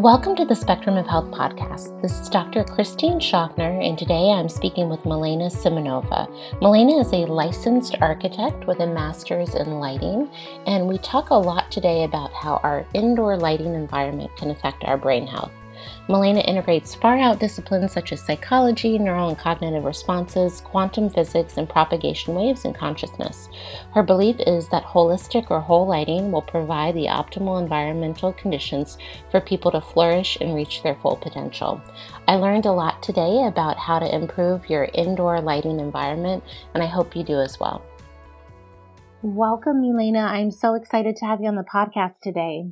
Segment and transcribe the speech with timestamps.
[0.00, 2.00] Welcome to the Spectrum of Health podcast.
[2.00, 2.64] This is Dr.
[2.64, 6.26] Christine Schaffner, and today I'm speaking with Milena Simeonova.
[6.62, 10.30] Milena is a licensed architect with a master's in lighting,
[10.66, 14.96] and we talk a lot today about how our indoor lighting environment can affect our
[14.96, 15.52] brain health.
[16.08, 21.68] Milena integrates far out disciplines such as psychology, neural and cognitive responses, quantum physics, and
[21.68, 23.48] propagation waves in consciousness.
[23.92, 28.98] Her belief is that holistic or whole lighting will provide the optimal environmental conditions
[29.30, 31.80] for people to flourish and reach their full potential.
[32.26, 36.86] I learned a lot today about how to improve your indoor lighting environment, and I
[36.86, 37.84] hope you do as well.
[39.22, 40.20] Welcome, Milena.
[40.20, 42.70] I'm so excited to have you on the podcast today.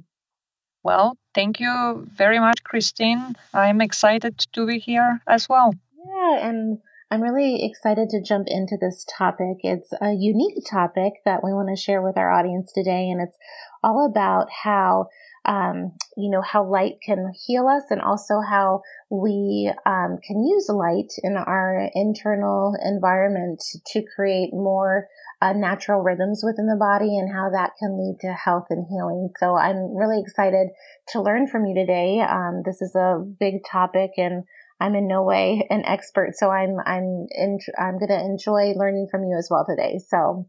[0.83, 3.37] Well, thank you very much, Christine.
[3.53, 5.75] I'm excited to be here as well.
[6.07, 6.79] Yeah, and
[7.11, 9.59] I'm really excited to jump into this topic.
[9.63, 13.37] It's a unique topic that we want to share with our audience today, and it's
[13.83, 15.07] all about how
[15.45, 20.69] um, you know how light can heal us, and also how we um, can use
[20.69, 25.09] light in our internal environment to create more
[25.41, 29.31] uh, natural rhythms within the body and how that can lead to health and healing.
[29.39, 30.69] So I'm really excited
[31.09, 32.21] to learn from you today.
[32.21, 34.45] Um, this is a big topic and
[34.81, 39.09] I'm in no way an expert, so I'm I'm in, I'm going to enjoy learning
[39.11, 39.99] from you as well today.
[40.07, 40.49] So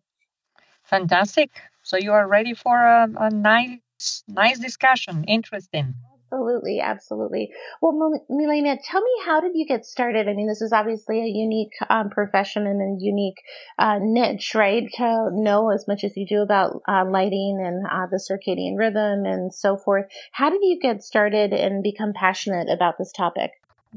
[0.84, 1.50] fantastic!
[1.82, 5.96] So you are ready for a, a nice nice discussion, interesting.
[6.32, 7.52] Absolutely, absolutely.
[7.82, 10.28] Well, Milena, tell me, how did you get started?
[10.30, 13.42] I mean, this is obviously a unique um, profession and a unique
[13.80, 14.84] uh, niche, right?
[14.98, 19.26] To know as much as you do about uh, lighting and uh, the circadian rhythm
[19.26, 20.06] and so forth.
[20.32, 23.50] How did you get started and become passionate about this topic?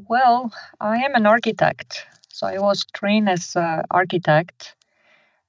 [0.09, 4.75] Well, I am an architect, so I was trained as an architect.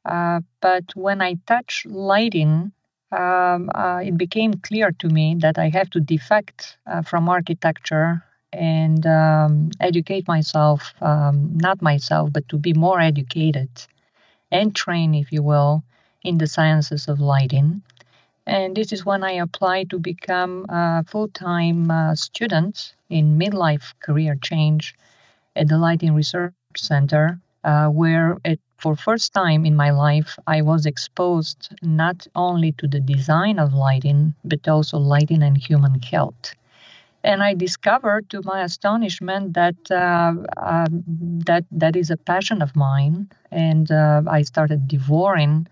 [0.03, 2.73] Uh, but when I touch lighting,
[3.13, 8.23] um, uh, it became clear to me that I have to defect uh, from architecture
[8.51, 13.69] and um, educate myself, um, not myself, but to be more educated
[14.51, 15.83] and trained, if you will,
[16.23, 17.81] in the sciences of lighting.
[18.45, 23.93] And this is when I applied to become a full time uh, student in midlife
[23.99, 24.95] career change
[25.55, 30.61] at the Lighting Research Center, uh, where it for first time in my life i
[30.61, 36.55] was exposed not only to the design of lighting but also lighting and human health
[37.23, 40.87] and i discovered to my astonishment that uh, uh,
[41.49, 43.29] that that is a passion of mine.
[43.51, 45.67] And uh, i started devouring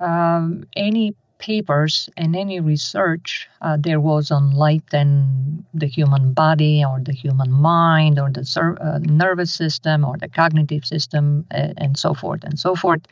[0.00, 6.84] um, any papers and any research uh, there was on light and the human body
[6.84, 11.72] or the human mind or the ser- uh, nervous system or the cognitive system uh,
[11.84, 13.02] and so forth and so forth.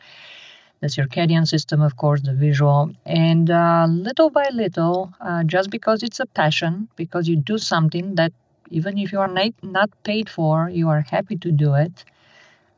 [0.81, 2.91] The circadian system of course the visual.
[3.05, 8.15] And uh, little by little uh, just because it's a passion because you do something
[8.15, 8.33] that
[8.69, 9.33] even if you are
[9.63, 12.05] not paid for you are happy to do it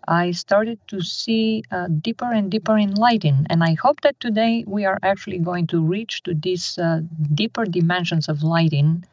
[0.07, 3.45] I started to see uh, deeper and deeper in lighting.
[3.49, 7.01] And I hope that today we are actually going to reach to these uh,
[7.33, 9.05] deeper dimensions of lighting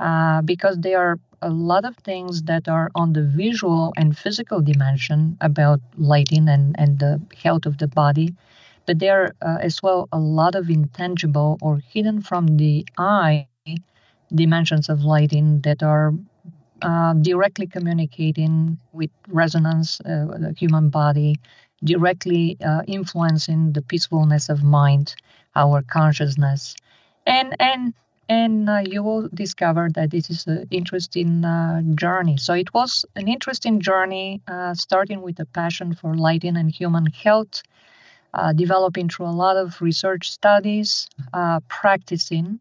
[0.00, 4.60] uh, because there are a lot of things that are on the visual and physical
[4.60, 8.34] dimension about lighting and, and the health of the body.
[8.86, 13.46] But there are uh, as well a lot of intangible or hidden from the eye
[14.34, 16.12] dimensions of lighting that are
[16.82, 21.36] uh, directly communicating with resonance, uh, the human body,
[21.84, 25.14] directly uh, influencing the peacefulness of mind,
[25.56, 26.76] our consciousness,
[27.26, 27.94] and and
[28.28, 32.36] and uh, you will discover that this is an interesting uh, journey.
[32.36, 34.40] So it was an interesting journey,
[34.74, 37.62] starting with a passion for lighting and human health,
[38.54, 41.08] developing through a lot of research studies,
[41.68, 42.60] practicing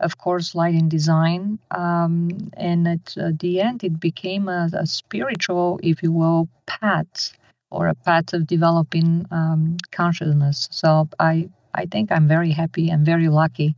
[0.00, 1.58] of course, lighting design.
[1.70, 7.36] Um, and at uh, the end, it became a, a, spiritual, if you will, path
[7.70, 10.68] or a path of developing um, consciousness.
[10.70, 13.74] So I, I think I'm very happy and very lucky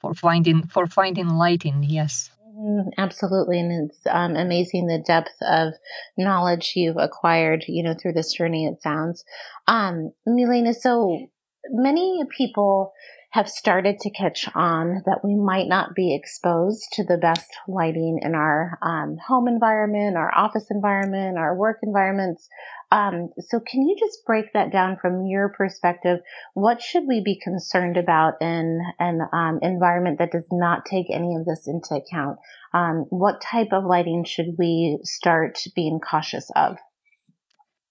[0.00, 1.82] for finding for finding lighting.
[1.82, 2.30] Yes.
[2.58, 2.90] Mm-hmm.
[2.98, 5.72] Absolutely, and it's um, amazing the depth of
[6.18, 8.66] knowledge you've acquired, you know, through this journey.
[8.66, 9.24] It sounds,
[9.66, 10.74] um, Milena.
[10.74, 11.28] So
[11.70, 12.92] many people
[13.32, 18.20] have started to catch on that we might not be exposed to the best lighting
[18.20, 22.46] in our um, home environment, our office environment, our work environments.
[22.90, 26.18] Um, so, can you just break that down from your perspective?
[26.52, 31.34] What should we be concerned about in an um, environment that does not take any
[31.34, 32.38] of this into account?
[32.74, 36.76] Um, what type of lighting should we start being cautious of?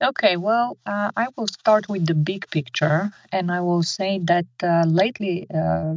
[0.01, 4.47] Okay, well, uh, I will start with the big picture, and I will say that
[4.63, 5.95] uh, lately, uh,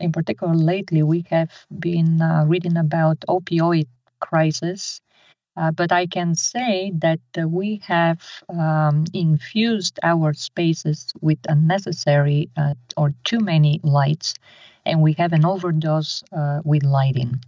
[0.00, 3.88] in particular lately, we have been uh, reading about opioid
[4.20, 5.00] crisis.
[5.56, 12.50] Uh, but I can say that uh, we have um, infused our spaces with unnecessary
[12.96, 14.34] or too many lights,
[14.86, 16.24] and we have an overdose
[16.64, 17.40] with lighting.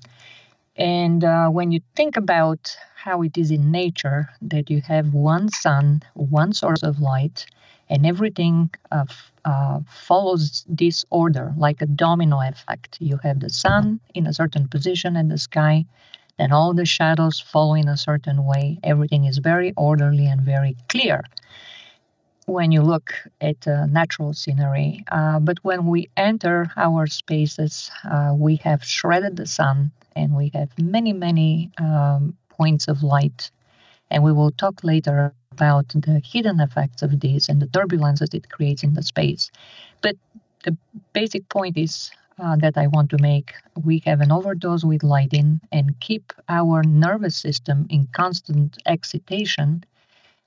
[0.77, 5.49] And uh, when you think about how it is in nature, that you have one
[5.51, 7.47] sun, one source of light,
[7.91, 9.05] and everything uh,
[9.45, 12.97] uh, follows this order like a domino effect.
[13.01, 15.85] You have the sun in a certain position in the sky,
[16.39, 18.79] then all the shadows follow in a certain way.
[18.83, 21.23] Everything is very orderly and very clear
[22.47, 25.05] when you look at uh, natural scenery.
[25.11, 30.51] Uh, but when we enter our spaces, uh, we have shredded the sun and we
[30.55, 33.51] have many, many um, points of light.
[34.11, 38.51] And we will talk later about the hidden effects of this and the turbulences it
[38.51, 39.51] creates in the space.
[40.03, 40.17] But
[40.65, 40.77] the
[41.13, 43.53] basic point is uh, that I want to make
[43.85, 49.85] we have an overdose with lighting and keep our nervous system in constant excitation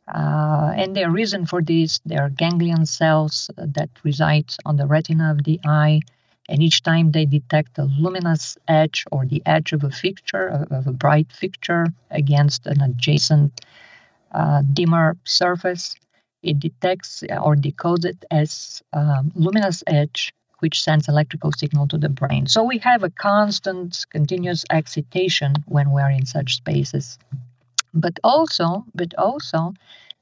[0.08, 5.32] uh, and the reason for this, there are ganglion cells that reside on the retina
[5.32, 6.02] of the eye,
[6.48, 10.88] and each time they detect a luminous edge or the edge of a fixture, of
[10.88, 13.62] a bright fixture against an adjacent
[14.32, 15.96] uh, dimmer surface,
[16.44, 22.10] it detects or decodes it as um, luminous edge, which sends electrical signal to the
[22.10, 22.46] brain.
[22.46, 27.18] So we have a constant, continuous excitation when we're in such spaces.
[27.94, 29.74] But also, but also,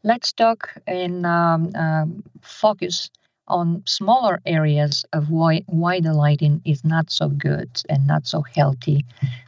[0.03, 3.09] let's talk in um, um, focus
[3.47, 8.41] on smaller areas of why, why the lighting is not so good and not so
[8.41, 9.05] healthy,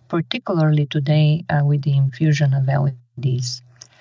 [0.07, 3.37] particularly today uh, with the infusion of LEDs.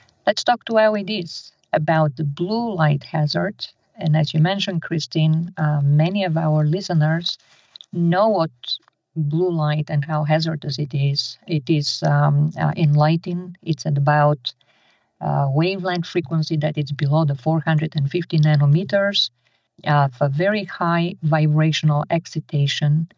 [0.00, 3.66] Let's talk to LEDs about the blue light hazard.
[3.96, 7.38] And as you mentioned, Christine, uh, many of our listeners
[7.92, 8.50] know what
[9.16, 11.38] blue light and how hazardous it is.
[11.46, 14.52] It is um, uh, in lighting, it's at about
[15.20, 19.30] uh, wavelength frequency that is below the 450 nanometers
[19.86, 23.08] of a very high vibrational excitation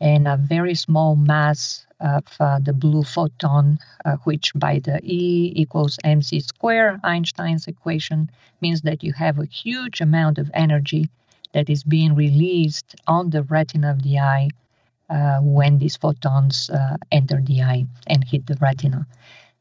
[0.00, 5.52] and a very small mass of uh, the blue photon, uh, which by the E
[5.54, 8.30] equals mc square Einstein's equation
[8.60, 11.08] means that you have a huge amount of energy
[11.52, 14.48] that is being released on the retina of the eye
[15.10, 19.06] uh, when these photons uh, enter the eye and hit the retina.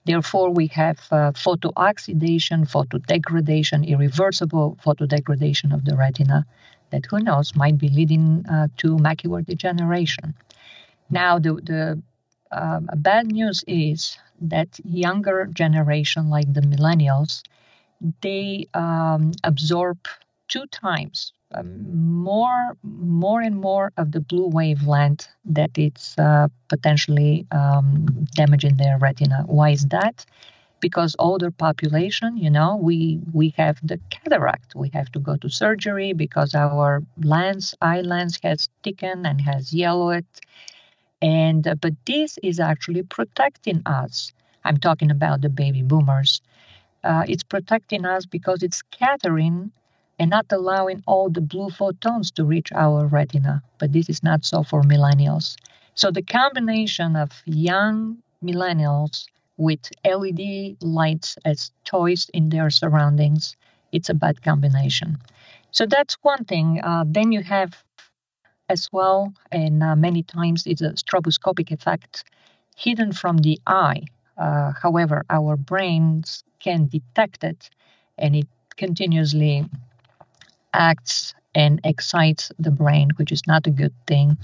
[0.10, 6.48] Therefore, we have uh, photooxidation, photodegradation, irreversible photodegradation of the retina
[6.90, 10.34] that who knows might be leading uh, to macular degeneration.
[11.12, 12.02] Now, the, the
[12.52, 17.44] uh, bad news is that younger generation, like the millennials,
[18.22, 20.00] they um, absorb
[20.48, 28.06] two times more more and more of the blue wavelength that it's uh, potentially um,
[28.36, 29.44] damaging their retina.
[29.48, 30.26] Why is that?
[30.80, 34.76] Because older population, you know, we we have the cataract.
[34.76, 39.74] We have to go to surgery because our lens, eye lens, has thickened and has
[39.74, 40.26] yellowed.
[41.22, 44.32] And uh, but this is actually protecting us.
[44.64, 46.42] I'm talking about the baby boomers.
[47.04, 49.72] Uh, it's protecting us because it's scattering
[50.20, 53.64] and not allowing all the blue photons to reach our retina.
[53.80, 55.56] But this is not so for millennials.
[55.96, 59.26] So the combination of young millennials
[59.58, 63.56] with LED lights as toys in their surroundings,
[63.92, 65.18] it's a bad combination.
[65.72, 66.82] So that's one thing.
[66.84, 67.84] Uh, then you have
[68.70, 72.24] as well, and uh, many times it's a stroboscopic effect
[72.76, 74.04] hidden from the eye.
[74.38, 77.70] Uh, however, our brains can detect it
[78.18, 79.66] and it continuously
[80.74, 84.38] acts and excites the brain, which is not a good thing.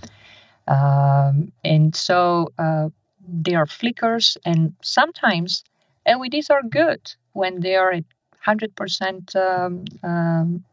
[0.67, 2.89] Um, and so uh,
[3.27, 5.63] there are flickers, and sometimes
[6.07, 8.03] LEDs are good when they are at
[8.45, 10.63] 100% um, um,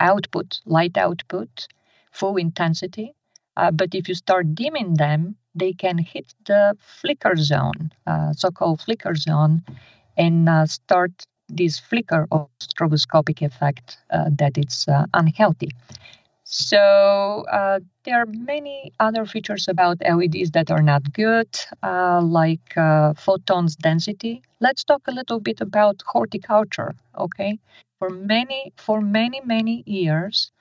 [0.00, 1.68] output, light output,
[2.10, 3.14] full intensity.
[3.56, 8.50] Uh, but if you start dimming them, they can hit the flicker zone, uh, so
[8.50, 9.62] called flicker zone,
[10.16, 15.70] and uh, start this flicker or stroboscopic effect uh, that it's uh, unhealthy.
[16.44, 21.48] So uh, there are many other features about LEDs that are not good,
[21.82, 24.42] uh, like uh, photons density.
[24.60, 26.94] Let's talk a little bit about horticulture.
[27.18, 27.58] Okay,
[27.98, 30.52] for many for many many years,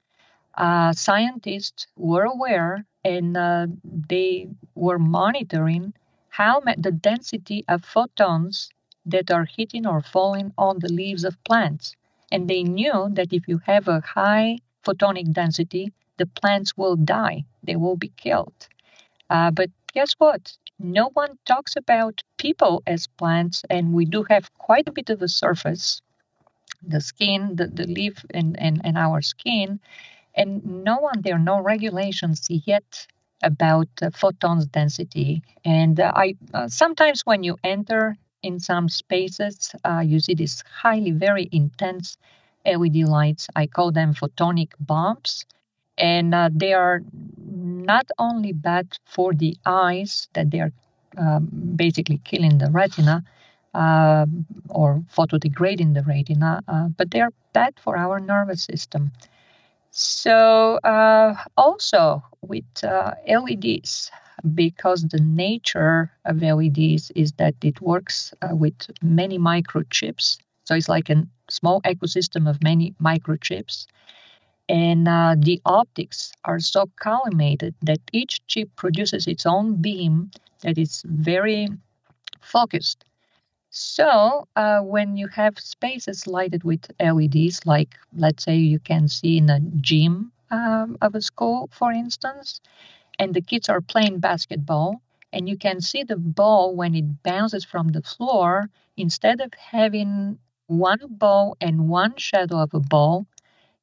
[0.56, 3.38] uh, scientists were aware and
[3.84, 5.94] they were monitoring
[6.30, 8.70] how the density of photons
[9.06, 11.96] that are hitting or falling on the leaves of plants.
[12.32, 17.46] And they knew that if you have a high photonic density, the plants will die,
[17.64, 18.68] they will be killed.
[19.30, 20.58] Uh, but guess what?
[20.80, 25.22] No one talks about people as plants, and we do have quite a bit of
[25.22, 26.02] a surface
[26.84, 29.80] the skin, the, the leaf, and, and, and our skin.
[30.34, 33.08] And no one, there are no regulations yet
[33.44, 35.44] about uh, photons density.
[35.66, 40.64] And uh, I uh, sometimes when you enter in some spaces, uh, you see these
[40.82, 42.18] highly, very intense
[42.66, 43.48] LED lights.
[43.56, 45.46] I call them photonic bombs.
[45.98, 47.02] And uh, they are
[47.38, 50.72] not only bad for the eyes, that they are
[51.18, 53.24] um, basically killing the retina
[53.74, 54.26] uh,
[54.70, 59.12] or photodegrading the retina, uh, but they are bad for our nervous system.
[59.92, 64.12] So, uh, also with uh, LEDs,
[64.56, 70.38] because the nature of LEDs is that it works uh, with many microchips.
[70.66, 73.88] So, it's like a small ecosystem of many microchips.
[74.70, 80.32] And uh, the optics are so collimated that each chip produces its own beam
[80.62, 81.68] that is very
[82.42, 83.06] focused.
[83.70, 89.38] So, uh, when you have spaces lighted with LEDs, like let's say you can see
[89.38, 92.62] in a gym um, of a school, for instance,
[93.22, 95.00] and the kids are playing basketball,
[95.32, 100.40] and you can see the ball when it bounces from the floor, instead of having
[100.66, 103.28] one ball and one shadow of a ball,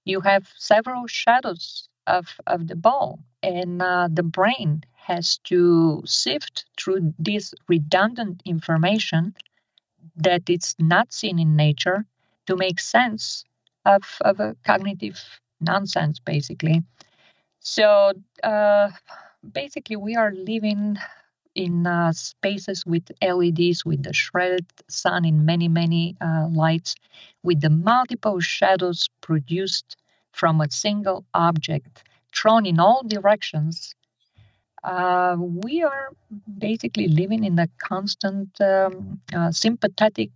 [0.05, 3.21] you have several shadows of, of the ball.
[3.41, 9.37] And uh, the brain has to sift through this redundant information
[10.17, 12.05] that it's not seen in nature
[12.47, 13.45] to make sense
[13.85, 15.23] of, of a cognitive
[15.61, 16.83] nonsense, basically.
[17.61, 18.91] So uh,
[19.53, 20.97] basically, we are living
[21.55, 26.95] in uh, spaces with LEDs, with the shredded sun in many, many uh, lights,
[27.43, 29.97] with the multiple shadows produced
[30.33, 33.95] from a single object thrown in all directions.
[34.85, 36.11] Uh, we are
[36.59, 40.31] basically living in a constant um, uh, sympathetic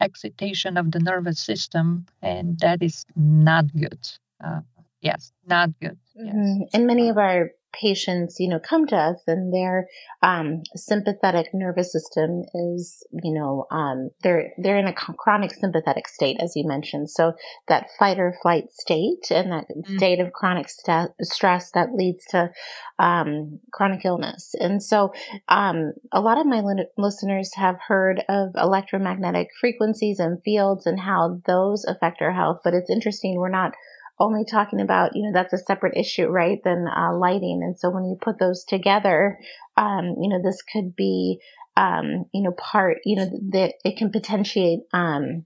[0.00, 3.98] excitation of the nervous system, and that is not good.
[4.44, 4.60] Uh,
[5.00, 5.98] yes, not good.
[6.14, 6.34] Yes.
[6.34, 6.62] Mm-hmm.
[6.74, 9.88] And many of our patients, you know, come to us and their
[10.22, 16.36] um, sympathetic nervous system is, you know, um, they're they're in a chronic sympathetic state,
[16.40, 17.10] as you mentioned.
[17.10, 17.34] So
[17.68, 19.96] that fight or flight state and that mm-hmm.
[19.96, 22.50] state of chronic st- stress that leads to
[22.98, 24.54] um, chronic illness.
[24.58, 25.12] And so,
[25.48, 31.00] um, a lot of my li- listeners have heard of electromagnetic frequencies and fields and
[31.00, 32.60] how those affect our health.
[32.64, 33.72] But it's interesting, we're not
[34.18, 37.60] only talking about, you know, that's a separate issue, right, than uh, lighting.
[37.62, 39.38] And so when you put those together,
[39.76, 41.38] um, you know, this could be,
[41.76, 45.44] um, you know, part, you know, that it can potentiate, um,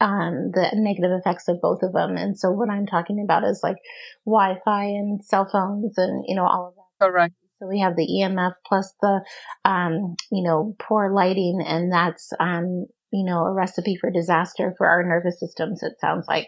[0.00, 2.16] um, the negative effects of both of them.
[2.16, 3.76] And so what I'm talking about is like
[4.26, 7.06] Wi-Fi and cell phones and, you know, all of that.
[7.06, 7.34] Correct.
[7.58, 9.22] So we have the EMF plus the,
[9.66, 14.86] um, you know, poor lighting, and that's, um, you know, a recipe for disaster for
[14.88, 15.82] our nervous systems.
[15.82, 16.46] It sounds like.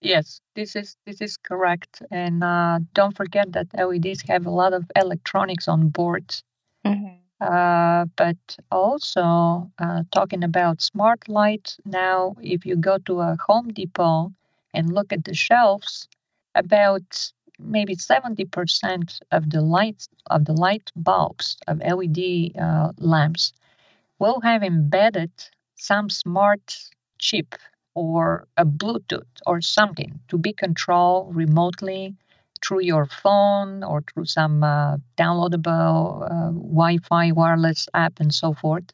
[0.00, 4.72] Yes, this is this is correct, and uh, don't forget that LEDs have a lot
[4.72, 6.34] of electronics on board.
[6.84, 7.16] Mm-hmm.
[7.40, 8.36] Uh, but
[8.70, 14.32] also uh, talking about smart lights now, if you go to a Home Depot
[14.74, 16.08] and look at the shelves,
[16.54, 23.52] about maybe 70% of the lights of the light bulbs of LED uh, lamps
[24.18, 25.30] will have embedded
[25.74, 26.76] some smart
[27.18, 27.54] chip
[27.98, 32.14] or a Bluetooth or something to be controlled remotely
[32.62, 38.54] through your phone or through some uh, downloadable uh, Wi Fi wireless app and so
[38.54, 38.84] forth.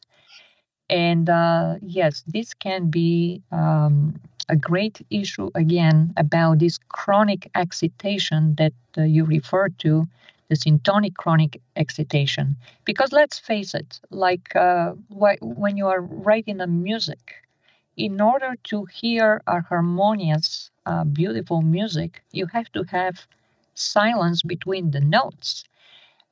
[0.89, 4.19] And uh, yes, this can be um,
[4.49, 10.07] a great issue again about this chronic excitation that uh, you refer to,
[10.49, 12.55] the syntonic chronic excitation.
[12.85, 17.33] Because let's face it, like uh, wh- when you are writing a music,
[17.97, 23.27] in order to hear a harmonious, uh, beautiful music, you have to have
[23.75, 25.63] silence between the notes.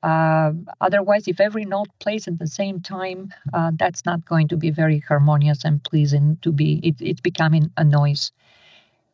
[0.03, 4.58] Uh, otherwise, if every note plays at the same time, uh, that's not going to
[4.58, 6.79] be very harmonious and pleasing to be.
[6.84, 8.32] It, it's becoming a noise.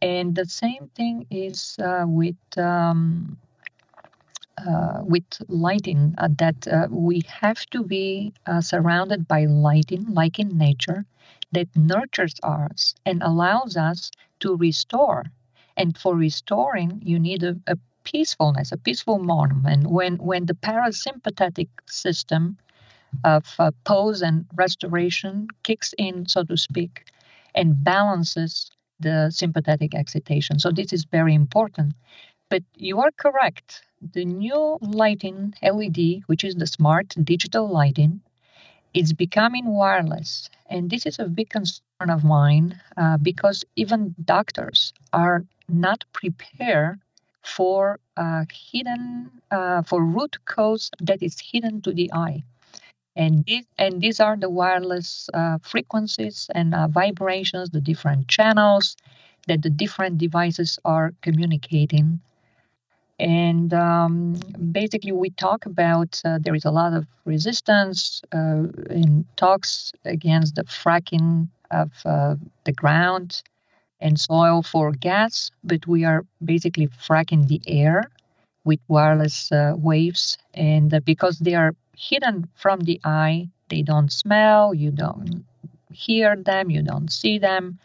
[0.01, 3.37] And the same thing is uh, with um,
[4.57, 6.13] uh, with lighting.
[6.17, 11.05] Uh, that uh, we have to be surrounded by lighting, like in nature,
[11.51, 15.25] that nurtures us and allows us to restore.
[15.77, 19.87] And for restoring, you need a, a peacefulness, a peaceful moment.
[19.87, 22.57] When when the parasympathetic system
[23.23, 27.05] of uh, pose and restoration kicks in, so to speak,
[27.55, 30.59] and balances the sympathetic excitation.
[30.59, 31.93] So this is very important.
[32.49, 33.83] But you are correct.
[34.13, 38.21] the new lighting LED, which is the smart digital lighting,
[38.93, 40.49] it's becoming wireless.
[40.69, 46.99] And this is a big concern of mine uh, because even doctors are not prepared
[47.43, 52.43] for uh, hidden uh, for root cause that is hidden to the eye
[53.15, 58.95] and these and these are the wireless uh, frequencies and uh, vibrations the different channels
[59.47, 62.19] that the different devices are communicating
[63.19, 64.33] and um,
[64.71, 70.55] basically we talk about uh, there is a lot of resistance uh, in talks against
[70.55, 72.35] the fracking of uh,
[72.65, 73.43] the ground
[73.99, 78.09] and soil for gas, but we are basically fracking the air
[78.63, 80.37] with wireless uh, waves.
[80.53, 85.45] And uh, because they are hidden from the eye, they don't smell, you don't
[85.91, 87.79] hear them, you don't see them.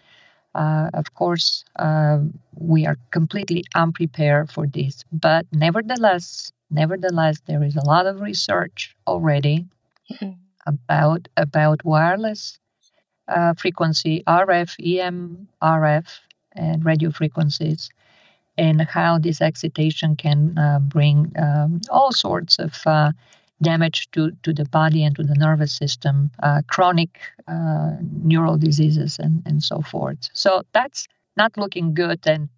[0.55, 2.19] Uh, of course, uh,
[2.57, 8.95] we are completely unprepared for this, but nevertheless, nevertheless, there is a lot of research
[9.07, 9.67] already
[10.11, 10.33] mm-hmm.
[10.67, 12.59] about about wireless
[13.29, 16.07] uh, frequency, RF, EM, RF,
[16.53, 17.91] and radio frequencies,
[18.57, 23.13] and how this excitation can uh, bring um, all sorts of uh,
[23.63, 27.19] damage to, to the body and to the nervous system, uh, chronic
[27.49, 30.29] uh, neural diseases, and, and so forth.
[30.33, 31.07] So that's
[31.37, 32.21] not looking good.
[32.27, 32.49] And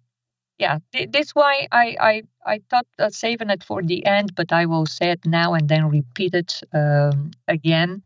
[0.57, 4.51] yeah, th- this why I, I, I thought uh, saving it for the end, but
[4.51, 8.03] I will say it now and then repeat it um, again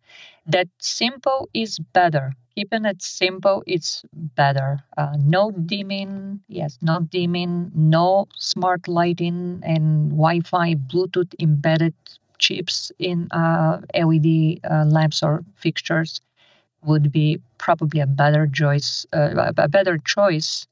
[0.48, 4.83] that simple is better keeping it simple is better.
[4.98, 11.93] Uh, no dimming, yes, no dimming, no smart lighting and Wi-Fi, Bluetooth embedded
[12.41, 16.21] chips in uh, LED uh, lamps or fixtures
[16.83, 20.67] would be probably a better choice, uh, a better choice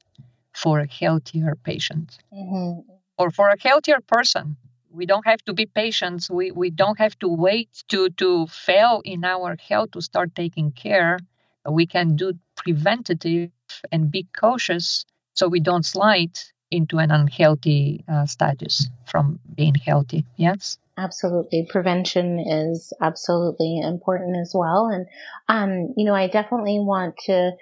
[0.52, 2.80] for a healthier patient mm-hmm.
[3.16, 4.56] or for a healthier person
[4.92, 9.00] we don't have to be patients we, we don't have to wait to to fail
[9.04, 11.16] in our health to start taking care
[11.70, 13.50] we can do preventative
[13.92, 16.36] and be cautious so we don't slide
[16.70, 20.24] into an unhealthy uh, status from being healthy.
[20.36, 20.78] Yes.
[21.00, 21.66] Absolutely.
[21.68, 24.88] Prevention is absolutely important as well.
[24.88, 25.06] And,
[25.48, 27.52] um, you know, I definitely want to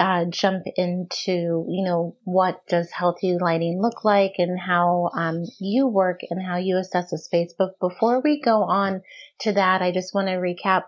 [0.00, 5.86] uh, jump into, you know, what does healthy lighting look like and how um, you
[5.86, 7.52] work and how you assess a space.
[7.56, 9.02] But before we go on
[9.40, 10.84] to that, I just want to recap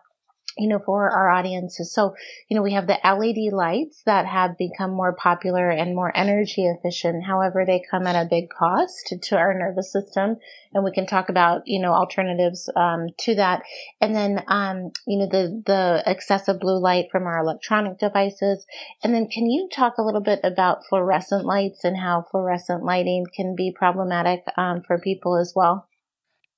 [0.59, 1.93] you know, for our audiences.
[1.93, 2.15] So,
[2.49, 6.67] you know, we have the LED lights that have become more popular and more energy
[6.67, 7.25] efficient.
[7.25, 10.37] However, they come at a big cost to our nervous system.
[10.73, 13.63] And we can talk about, you know, alternatives, um, to that.
[14.01, 18.67] And then, um, you know, the, the excessive blue light from our electronic devices.
[19.03, 23.27] And then can you talk a little bit about fluorescent lights and how fluorescent lighting
[23.35, 25.90] can be problematic, um, for people as well?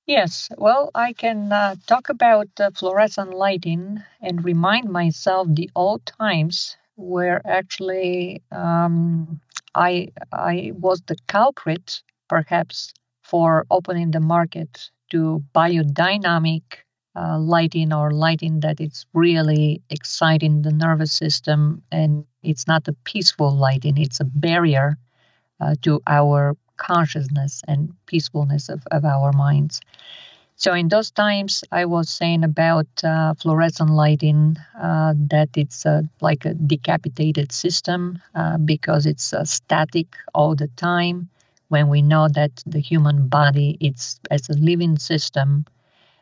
[0.05, 6.05] Yes, well, I can uh, talk about uh, fluorescent lighting and remind myself the old
[6.05, 9.41] times where actually um,
[9.75, 16.63] I I was the culprit, perhaps, for opening the market to biodynamic
[17.15, 22.93] uh, lighting or lighting that is really exciting the nervous system, and it's not a
[23.05, 24.97] peaceful lighting; it's a barrier
[25.59, 29.81] uh, to our consciousness and peacefulness of, of our minds.
[30.55, 36.03] So in those times, I was saying about uh, fluorescent lighting uh, that it's uh,
[36.21, 41.29] like a decapitated system uh, because it's uh, static all the time.
[41.69, 45.65] When we know that the human body, it's as a living system,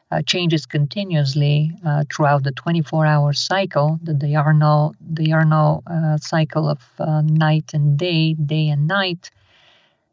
[0.09, 1.71] uh, changes continuously
[2.13, 5.83] throughout the 24-hour cycle, That the diurnal diurnal
[6.19, 6.81] cycle of
[7.25, 9.29] night and day, day and night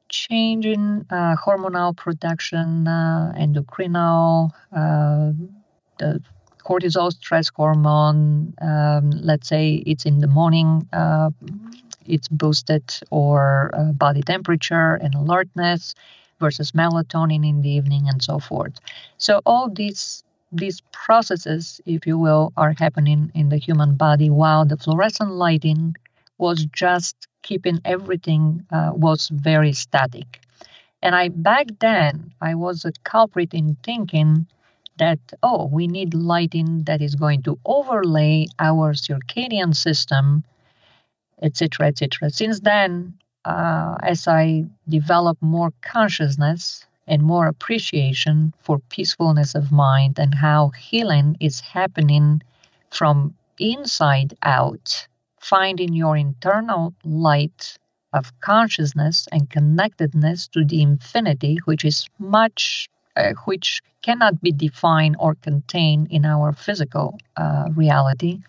[0.09, 5.33] change in uh, hormonal production, uh, endocrinal, uh,
[5.99, 6.21] the
[6.64, 8.55] cortisol stress hormone.
[8.61, 11.31] Um, let's say it's in the morning, uh,
[12.07, 15.94] it's boosted, or uh, body temperature and alertness
[16.40, 18.79] versus melatonin in the evening, and so forth.
[19.18, 24.64] So all these these processes, if you will, are happening in the human body while
[24.64, 25.94] the fluorescent lighting
[26.38, 30.40] was just keeping everything uh, was very static.
[31.03, 34.46] And I back then I was a culprit in thinking
[34.98, 40.44] that oh we need lighting that is going to overlay our circadian system,
[41.40, 41.87] etc.
[41.87, 42.31] etc.
[42.31, 50.18] Since then, uh, as I develop more consciousness and more appreciation for peacefulness of mind
[50.18, 52.42] and how healing is happening
[52.90, 55.08] from inside out
[55.40, 57.77] finding your internal light
[58.12, 65.16] of consciousness and connectedness to the infinity, which is much, uh, which cannot be defined
[65.18, 68.40] or contained in our physical uh, reality.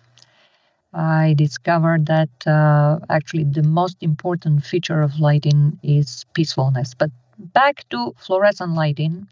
[0.94, 6.94] I discovered that uh, actually the most important feature of lighting is peacefulness.
[6.94, 9.28] But back to fluorescent lighting.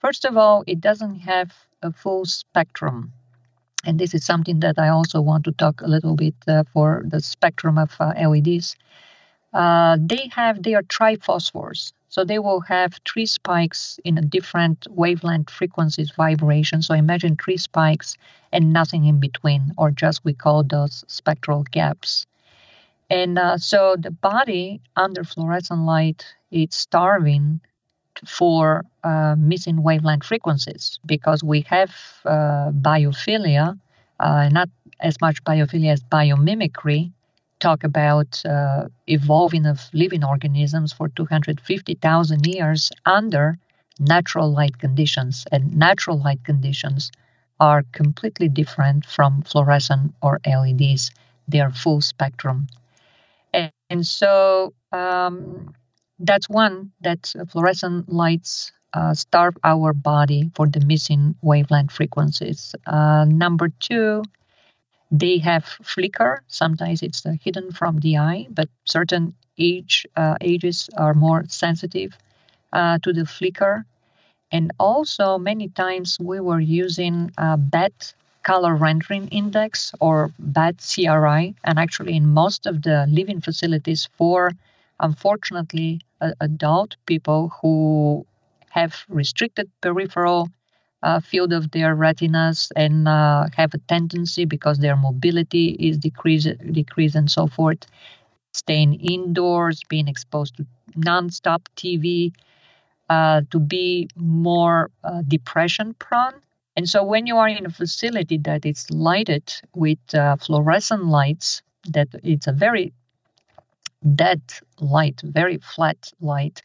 [0.00, 3.12] First of all, it doesn't have a full spectrum.
[3.86, 7.04] And this is something that I also want to talk a little bit uh, for
[7.06, 8.76] the spectrum of uh, LEDs.
[9.54, 14.86] Uh, they have they are triphosphors, so they will have three spikes in a different
[14.90, 16.82] wavelength frequencies vibration.
[16.82, 18.16] So imagine three spikes
[18.52, 22.26] and nothing in between, or just we call those spectral gaps.
[23.08, 27.60] And uh, so the body under fluorescent light it's starving
[28.24, 31.90] for uh, missing wavelength frequencies because we have
[32.24, 33.78] uh, biophilia,
[34.20, 34.68] uh, not
[35.00, 37.12] as much biophilia as biomimicry,
[37.60, 43.58] talk about uh, evolving of living organisms for 250,000 years under
[43.98, 45.46] natural light conditions.
[45.52, 47.10] And natural light conditions
[47.60, 51.10] are completely different from fluorescent or LEDs.
[51.48, 52.66] They are full spectrum.
[53.52, 55.74] And, and so um,
[56.18, 62.74] that's one that fluorescent lights uh, starve our body for the missing wavelength frequencies.
[62.86, 64.22] Uh, number two,
[65.10, 66.42] they have flicker.
[66.48, 72.16] Sometimes it's uh, hidden from the eye, but certain age uh, ages are more sensitive
[72.72, 73.84] uh, to the flicker.
[74.52, 77.92] And also, many times we were using a bad
[78.42, 84.52] color rendering index or bad CRI, and actually in most of the living facilities for
[85.00, 86.00] unfortunately
[86.40, 88.26] adult people who
[88.70, 90.48] have restricted peripheral
[91.02, 96.48] uh, field of their retinas and uh, have a tendency because their mobility is decreased,
[96.72, 97.86] decreased and so forth,
[98.52, 102.32] staying indoors, being exposed to nonstop TV,
[103.08, 106.34] uh, to be more uh, depression prone.
[106.76, 111.62] And so when you are in a facility that is lighted with uh, fluorescent lights,
[111.90, 112.92] that it's a very
[114.14, 114.42] dead
[114.80, 116.62] light, very flat light,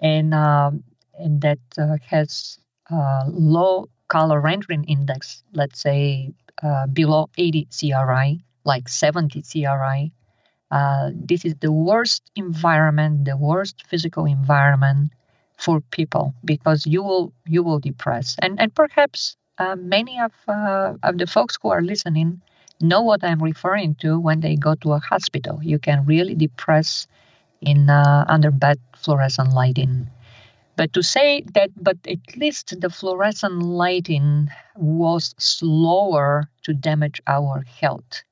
[0.00, 0.84] and um,
[1.18, 2.58] and that uh, has
[2.90, 10.12] uh, low color rendering index, let's say uh, below 80 CRI, like 70 CRI.
[10.70, 15.12] Uh, this is the worst environment, the worst physical environment
[15.56, 20.94] for people because you will you will depress and and perhaps uh, many of uh,
[21.02, 22.40] of the folks who are listening
[22.80, 25.60] know what I'm referring to when they go to a hospital.
[25.62, 27.06] You can really depress
[27.60, 30.08] in uh, under bad fluorescent lighting.
[30.76, 37.62] But to say that, but at least the fluorescent lighting was slower to damage our
[37.62, 38.22] health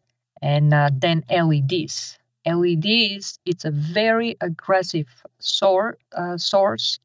[0.43, 2.19] and uh, than LEDs.
[2.47, 5.09] LEDs, it's a very aggressive
[5.41, 6.99] sor- uh, source,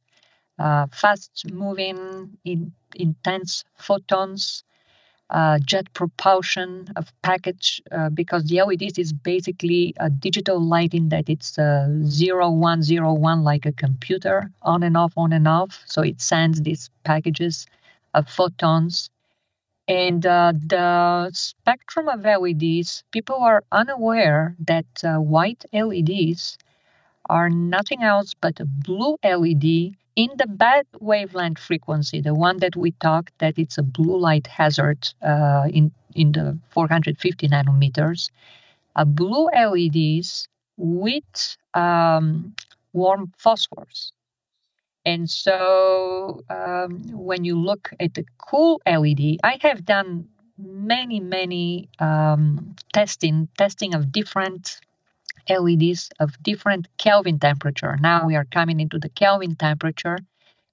[0.59, 4.63] uh, fast moving, in, intense photons,
[5.31, 11.29] uh, jet propulsion of package uh, because the LEDs is basically a digital lighting that
[11.29, 15.81] it's uh, zero one zero one like a computer on and off on and off.
[15.85, 17.65] So it sends these packages
[18.13, 19.09] of photons.
[19.87, 26.57] And uh, the spectrum of LEDs, people are unaware that uh, white LEDs
[27.29, 32.75] are nothing else but a blue LED in the bad wavelength frequency, the one that
[32.75, 38.29] we talked that it's a blue light hazard uh, in in the 450 nanometers,
[38.95, 42.53] a blue LEDs with um,
[42.93, 44.11] warm phosphors.
[45.05, 46.91] And so um,
[47.29, 50.27] when you look at the cool LED, I have done
[50.59, 54.79] many, many um, testing, testing of different
[55.49, 57.97] LEDs of different Kelvin temperature.
[57.99, 60.17] Now we are coming into the Kelvin temperature,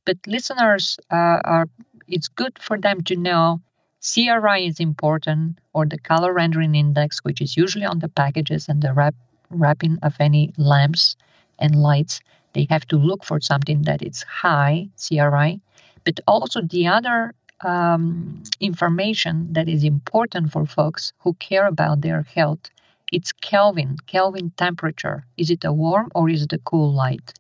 [0.05, 1.69] but listeners uh, are.
[2.07, 3.61] It's good for them to know
[4.01, 8.81] CRI is important, or the color rendering index, which is usually on the packages and
[8.81, 9.15] the wrap,
[9.51, 11.17] wrapping of any lamps
[11.59, 12.21] and lights.
[12.53, 15.61] They have to look for something that is high CRI,
[16.05, 22.23] but also the other um, information that is important for folks who care about their
[22.23, 22.71] health
[23.13, 25.25] it's Kelvin, Kelvin temperature.
[25.37, 27.33] Is it a warm or is it a cool light?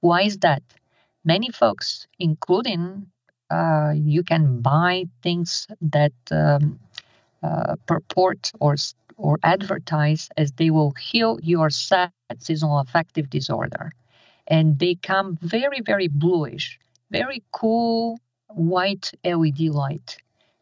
[0.00, 0.62] Why is that?
[1.24, 3.06] Many folks, including
[3.50, 6.80] uh, you can buy things that um,
[7.42, 8.76] uh, purport or
[9.18, 13.92] or advertise as they will heal your SAD seasonal affective disorder,
[14.48, 16.78] and they come very very bluish,
[17.10, 20.16] very cool white LED light,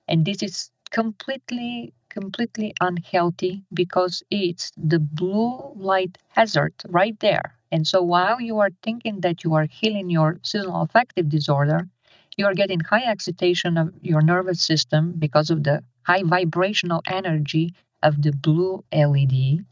[0.09, 7.87] and this is completely completely unhealthy because it's the blue light hazard right there And
[7.87, 11.88] so while you are thinking that you are healing your seasonal affective disorder,
[12.37, 17.75] you are getting high excitation of your nervous system because of the high vibrational energy
[18.03, 19.64] of the blue LED.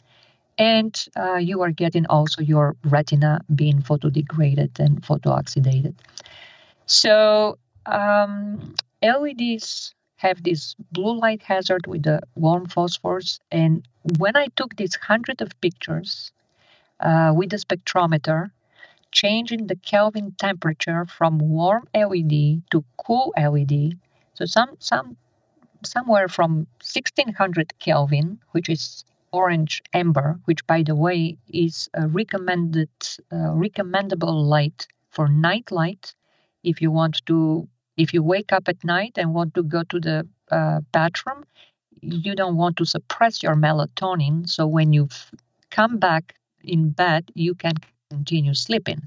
[0.58, 5.94] And uh, you are getting also your retina being photodegraded and photooxidated.
[6.86, 13.38] So um, LEDs have this blue light hazard with the warm phosphors.
[13.50, 13.86] And
[14.18, 16.32] when I took these hundred of pictures
[17.00, 18.50] uh, with the spectrometer,
[19.12, 23.98] changing the Kelvin temperature from warm LED to cool LED,
[24.34, 25.16] so some some
[25.84, 32.90] somewhere from 1600 Kelvin, which is orange amber, which by the way is a recommended
[33.32, 36.14] uh, recommendable light for night light
[36.64, 37.68] if you want to
[37.98, 41.44] if you wake up at night and want to go to the uh, bathroom
[42.00, 44.48] you don't want to suppress your melatonin.
[44.48, 45.08] So when you
[45.70, 47.74] come back in bed you can
[48.10, 49.02] continue sleeping.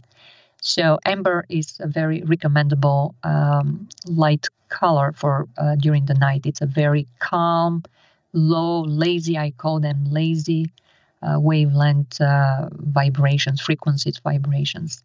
[0.61, 6.45] So amber is a very recommendable um, light color for uh, during the night.
[6.45, 7.83] It's a very calm
[8.33, 10.71] low lazy i call them lazy
[11.21, 15.03] uh, wavelength uh, vibrations frequencies vibrations.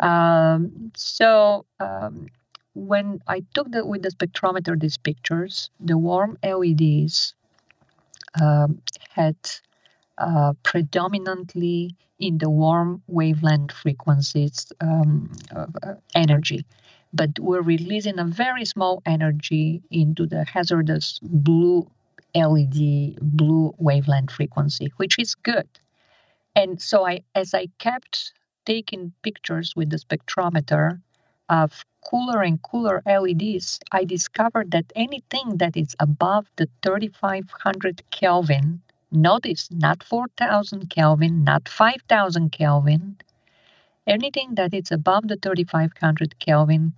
[0.00, 2.26] Um, so um,
[2.74, 7.34] when I took the, with the spectrometer these pictures, the warm LEDs
[8.40, 8.80] um,
[9.10, 9.36] had
[10.18, 15.66] uh, predominantly in the warm wavelength frequencies um, uh,
[16.14, 16.64] energy,
[17.12, 21.90] but we're releasing a very small energy into the hazardous blue
[22.34, 25.68] LED, blue wavelength frequency, which is good.
[26.54, 28.32] And so I, as I kept
[28.64, 31.00] taking pictures with the spectrometer
[31.52, 38.80] of cooler and cooler LEDs, I discovered that anything that is above the 3500 Kelvin,
[39.10, 43.18] notice not 4000 Kelvin, not 5000 Kelvin,
[44.06, 46.94] anything that is above the 3500 Kelvin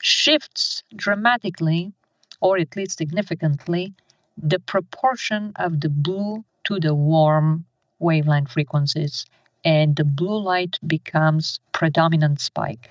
[0.00, 1.92] shifts dramatically,
[2.40, 3.92] or at least significantly,
[4.38, 7.64] the proportion of the blue to the warm
[7.98, 9.26] wavelength frequencies
[9.64, 12.90] and the blue light becomes predominant spike.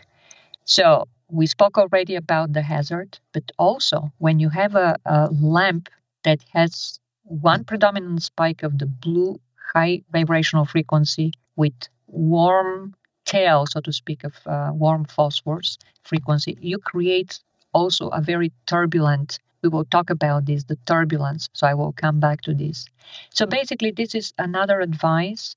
[0.70, 5.90] So we spoke already about the hazard, but also when you have a, a lamp
[6.24, 9.42] that has one predominant spike of the blue
[9.74, 11.74] high vibrational frequency with
[12.06, 12.94] warm
[13.26, 17.40] tail, so to speak, of uh, warm phosphorus frequency, you create
[17.74, 19.40] also a very turbulent.
[19.64, 21.50] We will talk about this, the turbulence.
[21.54, 22.86] So I will come back to this.
[23.32, 25.56] So basically, this is another advice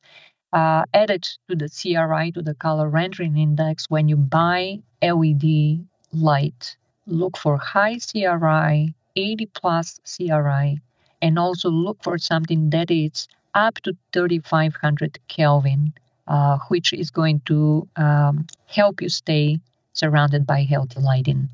[0.53, 6.77] uh, added to the CRI, to the color rendering index, when you buy LED light,
[7.07, 10.81] look for high CRI, 80 plus CRI,
[11.21, 15.93] and also look for something that is up to 3500 Kelvin,
[16.29, 19.59] uh, which is going to um, help you stay
[19.93, 21.49] surrounded by healthy lighting.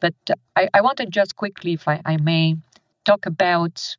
[0.00, 0.14] But
[0.56, 2.56] I, I want to just quickly, if I, I may,
[3.04, 3.96] talk about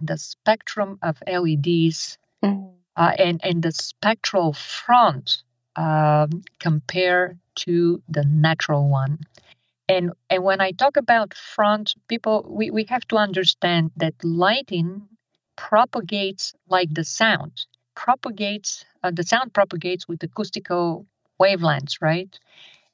[0.00, 5.42] the spectrum of LEDs mm uh, and, and the spectral front
[5.76, 9.18] um, compared to the natural one.
[9.88, 15.08] And, and when I talk about front, people, we, we have to understand that lighting
[15.56, 21.06] propagates like the sound, propagates, uh, the sound propagates with acoustical
[21.40, 22.38] wavelengths, right?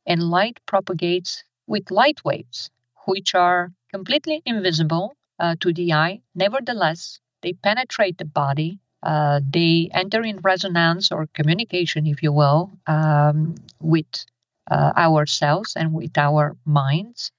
[0.07, 2.71] And light propagates with light waves,
[3.07, 6.21] which are completely invisible uh, to the eye.
[6.35, 12.71] Nevertheless, they penetrate the body uh, they enter in resonance or communication, if you will,
[12.87, 14.27] um, with
[14.71, 17.33] uh, ourselves and with our minds.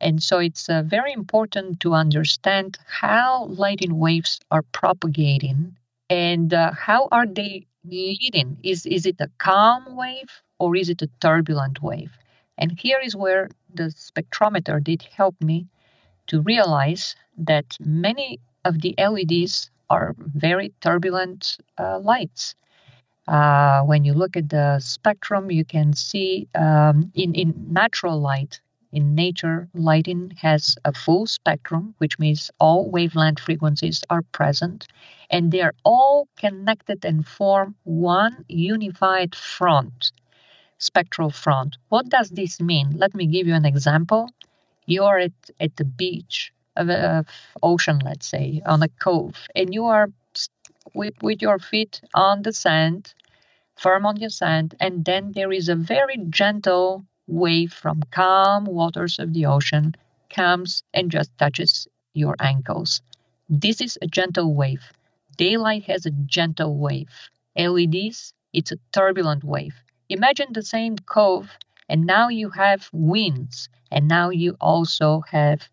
[0.00, 5.76] And so it's uh, very important to understand how lighting waves are propagating
[6.10, 8.58] and uh, how are they leading.
[8.62, 12.12] Is, is it a calm wave or is it a turbulent wave?
[12.58, 15.66] And here is where the spectrometer did help me
[16.28, 22.54] to realize that many of the LEDs are very turbulent uh, lights.
[23.26, 28.60] Uh, when you look at the spectrum, you can see um, in, in natural light,
[28.92, 34.86] in nature, lighting has a full spectrum, which means all wavelength frequencies are present,
[35.30, 40.12] and they are all connected and form one unified front,
[40.78, 41.76] spectral front.
[41.88, 42.92] What does this mean?
[42.96, 44.30] Let me give you an example.
[44.86, 47.22] You are at, at the beach of, of uh,
[47.62, 50.08] ocean, let's say, on a cove, and you are
[50.94, 53.14] with, with your feet on the sand,
[53.76, 59.18] firm on your sand, and then there is a very gentle wave from calm waters
[59.18, 59.94] of the ocean
[60.30, 63.02] comes and just touches your ankles.
[63.48, 64.92] This is a gentle wave.
[65.36, 67.10] Daylight has a gentle wave.
[67.56, 69.74] LEDs it's a turbulent wave.
[70.08, 71.58] Imagine the same cove,
[71.88, 75.68] and now you have winds, and now you also have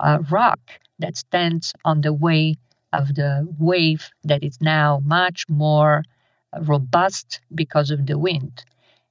[0.00, 0.60] a rock
[0.98, 2.56] that stands on the way
[2.92, 6.04] of the wave that is now much more
[6.60, 8.64] robust because of the wind.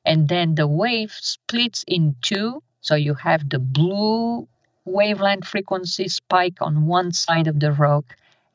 [0.06, 2.63] And then the wave splits in two.
[2.82, 4.48] So you have the blue
[4.86, 8.06] wavelength frequency spike on one side of the rock,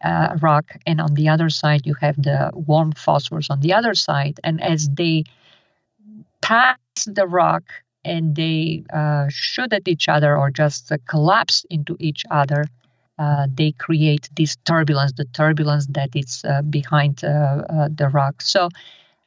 [0.05, 3.95] uh, rock, and on the other side you have the warm phosphorus on the other
[3.95, 4.41] side.
[4.45, 5.25] And as they
[6.43, 7.65] pass the rock
[8.09, 12.65] and they uh, shoot at each other or just collapse into each other,
[13.19, 18.41] uh, they create this turbulence, the turbulence that is uh, behind uh, the rock.
[18.41, 18.69] So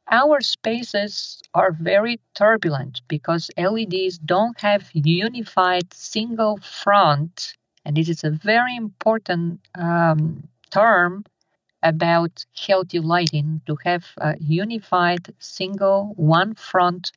[0.10, 7.54] our spaces are very turbulent because LEDs don't have unified single front,
[7.86, 11.24] and this is a very important um, term
[11.84, 17.12] about healthy lighting to have a unified single one front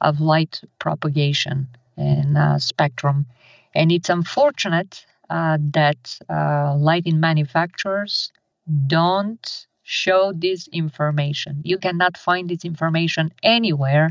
[0.00, 3.26] of light propagation and uh, spectrum.
[3.74, 8.32] And it's unfortunate uh, that uh, lighting manufacturers
[8.86, 11.62] don't show this information.
[11.64, 14.10] You cannot find this information anywhere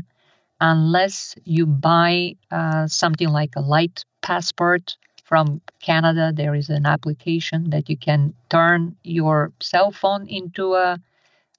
[0.60, 6.32] unless you buy uh, something like a light passport from Canada.
[6.34, 10.98] There is an application that you can turn your cell phone into a,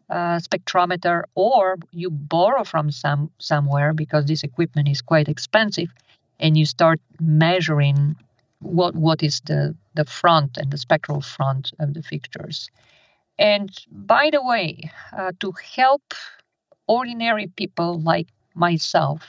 [0.09, 5.89] a spectrometer, or you borrow from some somewhere because this equipment is quite expensive,
[6.39, 8.15] and you start measuring
[8.59, 12.69] what what is the the front and the spectral front of the fixtures.
[13.37, 16.13] And by the way, uh, to help
[16.87, 19.23] ordinary people like myself,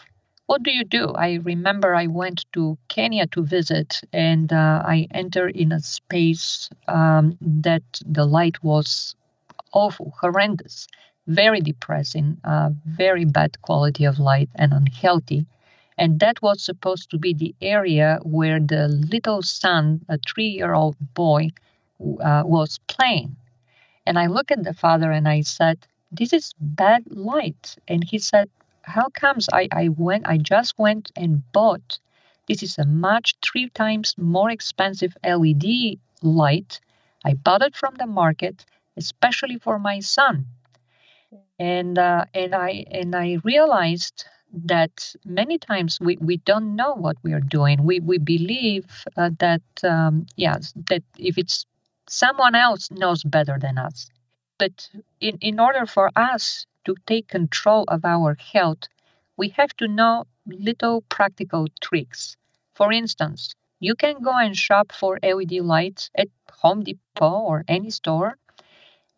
[0.47, 1.13] what do you do?
[1.15, 6.69] I remember I went to Kenya to visit, and uh, I entered in a space
[6.89, 9.15] um, that the light was
[9.73, 10.87] awful, horrendous,
[11.27, 15.47] very depressing, uh, very bad quality of light, and unhealthy.
[15.99, 20.73] And that was supposed to be the area where the little son, a three year
[20.73, 21.51] old boy,
[22.01, 23.37] uh, was playing.
[24.07, 25.79] And I looked at the father and I said,
[26.11, 27.77] This is bad light.
[27.87, 28.49] And he said,
[28.83, 31.99] How comes I, I went I just went and bought
[32.51, 36.81] this is a much three times more expensive LED light.
[37.25, 38.65] I bought it from the market,
[39.01, 40.47] especially for my son.
[41.59, 47.17] And uh, and I and I realized that many times we, we don't know what
[47.23, 47.85] we are doing.
[47.85, 48.87] We, we believe
[49.17, 51.67] uh, that, um, yes, that if it's
[52.09, 54.09] someone else knows better than us.
[54.59, 58.89] But in, in order for us to take control of our health,
[59.37, 62.37] we have to know little practical tricks.
[62.75, 66.29] For instance, you can go and shop for LED lights at
[66.61, 68.37] Home Depot or any store,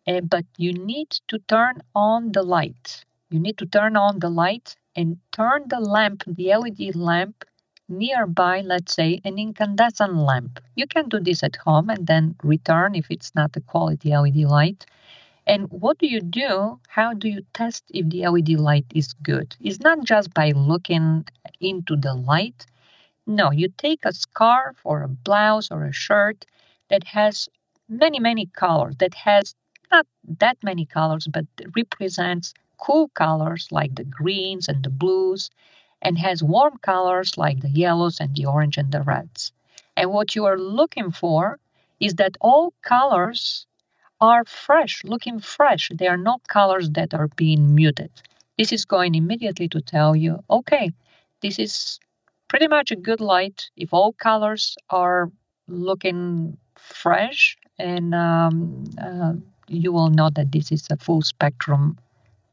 [0.07, 3.05] uh, but you need to turn on the light.
[3.29, 7.45] You need to turn on the light and turn the lamp, the LED lamp,
[7.89, 10.59] nearby, let's say, an incandescent lamp.
[10.75, 14.37] You can do this at home and then return if it's not a quality LED
[14.45, 14.85] light.
[15.47, 16.79] And what do you do?
[16.87, 19.55] How do you test if the LED light is good?
[19.59, 21.25] It's not just by looking
[21.59, 22.65] into the light.
[23.27, 26.45] No, you take a scarf or a blouse or a shirt
[26.89, 27.49] that has
[27.89, 29.55] many, many colors, that has
[29.93, 30.07] not
[30.39, 35.49] that many colors, but represents cool colors like the greens and the blues,
[36.01, 39.53] and has warm colors like the yellows and the orange and the reds.
[39.95, 41.59] And what you are looking for
[41.99, 43.67] is that all colors
[44.19, 45.91] are fresh, looking fresh.
[45.93, 48.11] They are not colors that are being muted.
[48.57, 50.91] This is going immediately to tell you, okay,
[51.41, 51.99] this is
[52.47, 55.31] pretty much a good light if all colors are
[55.67, 59.33] looking fresh and um, uh,
[59.67, 61.97] you will know that this is a full spectrum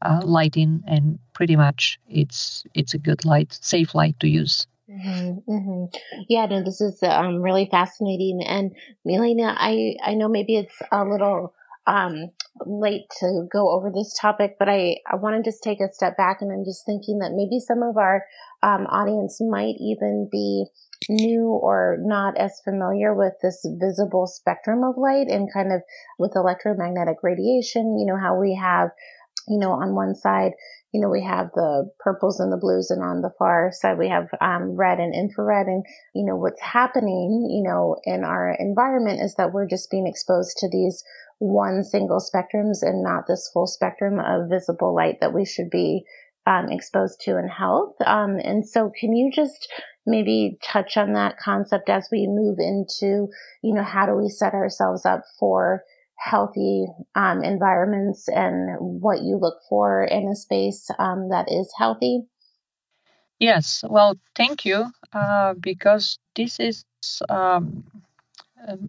[0.01, 4.67] uh, lighting, and pretty much it's it's a good light, safe light to use.
[4.89, 5.85] Mm-hmm, mm-hmm.
[6.27, 8.41] Yeah, no, this is um, really fascinating.
[8.45, 8.71] And
[9.05, 11.53] Milena, I I know maybe it's a little
[11.87, 12.31] um,
[12.65, 16.17] late to go over this topic, but I, I want to just take a step
[16.17, 18.25] back and I'm just thinking that maybe some of our
[18.61, 20.65] um, audience might even be
[21.11, 25.81] new or not as familiar with this visible spectrum of light and kind of
[26.17, 28.89] with electromagnetic radiation, you know, how we have
[29.47, 30.51] you know, on one side,
[30.93, 34.09] you know, we have the purples and the blues, and on the far side, we
[34.09, 35.67] have um, red and infrared.
[35.67, 40.07] And, you know, what's happening, you know, in our environment is that we're just being
[40.07, 41.03] exposed to these
[41.39, 46.03] one single spectrums and not this full spectrum of visible light that we should be
[46.45, 47.95] um, exposed to in health.
[48.05, 49.71] Um, and so, can you just
[50.05, 53.27] maybe touch on that concept as we move into,
[53.61, 55.83] you know, how do we set ourselves up for
[56.17, 56.85] healthy
[57.15, 62.21] um, environments and what you look for in a space um, that is healthy?
[63.39, 66.85] Yes, well, thank you, uh, because this is
[67.27, 67.83] um,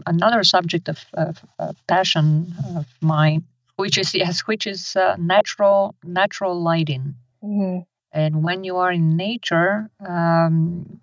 [0.06, 3.44] another subject of, of, of, passion of mine,
[3.76, 7.14] which is yes, which is uh, natural natural lighting.
[7.42, 7.80] Mm-hmm.
[8.12, 11.00] And when you are in nature, um,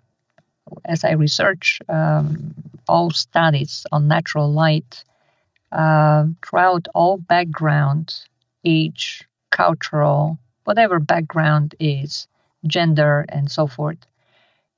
[0.84, 2.54] as I research um,
[2.88, 5.04] all studies on natural light
[5.72, 8.14] uh, throughout all background,
[8.64, 12.28] age, cultural, whatever background is,
[12.66, 13.98] gender, and so forth,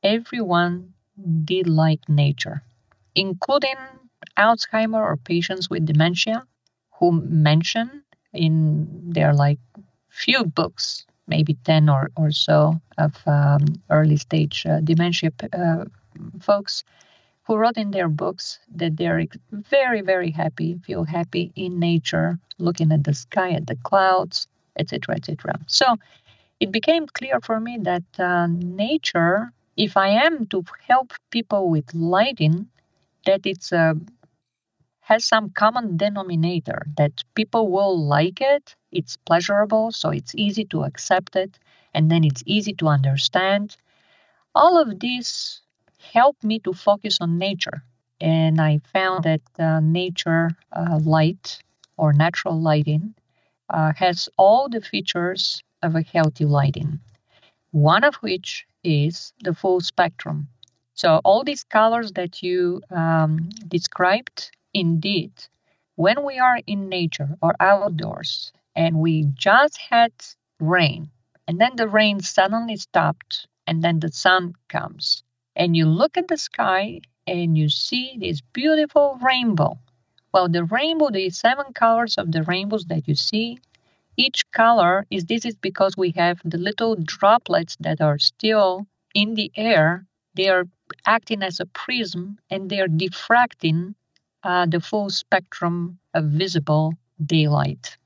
[0.03, 0.95] everyone
[1.45, 2.63] did like nature,
[3.15, 3.77] including
[4.39, 6.47] Alzheimer or patients with dementia
[6.99, 8.03] who mention
[8.33, 9.59] in their like
[10.09, 15.85] few books maybe 10 or, or so of um, early stage uh, dementia uh,
[16.41, 16.85] folks
[17.45, 22.93] who wrote in their books that they're very, very happy, feel happy in nature, looking
[22.93, 24.47] at the sky, at the clouds,
[24.79, 25.59] etc., etc.
[25.67, 25.87] So
[26.61, 28.47] it became clear for me that uh,
[28.85, 32.69] nature, if I am to help people with lighting,
[33.27, 33.97] that it's a
[35.03, 40.85] has some common denominator that people will like it, it's pleasurable, so it's easy to
[40.85, 41.59] accept it,
[41.95, 43.77] and then it's easy to understand.
[44.55, 45.63] All of this
[46.13, 47.83] helped me to focus on nature,
[48.21, 51.59] and I found that uh, nature uh, light
[51.97, 53.15] or natural lighting
[53.71, 57.01] uh, has all the features of a healthy lighting,
[57.71, 60.49] one of which is the full spectrum.
[60.95, 65.33] So, all these colors that you um, described Indeed,
[65.97, 70.13] when we are in nature or outdoors and we just had
[70.61, 71.11] rain,
[71.47, 75.23] and then the rain suddenly stopped, and then the sun comes,
[75.57, 79.79] and you look at the sky and you see this beautiful rainbow.
[80.33, 83.59] Well, the rainbow, the seven colors of the rainbows that you see,
[84.17, 89.35] each color is this is because we have the little droplets that are still in
[89.35, 90.07] the air.
[90.35, 90.65] They are
[91.07, 93.95] acting as a prism and they are diffracting
[94.43, 96.95] uh, the full spectrum of visible
[97.25, 97.97] daylight.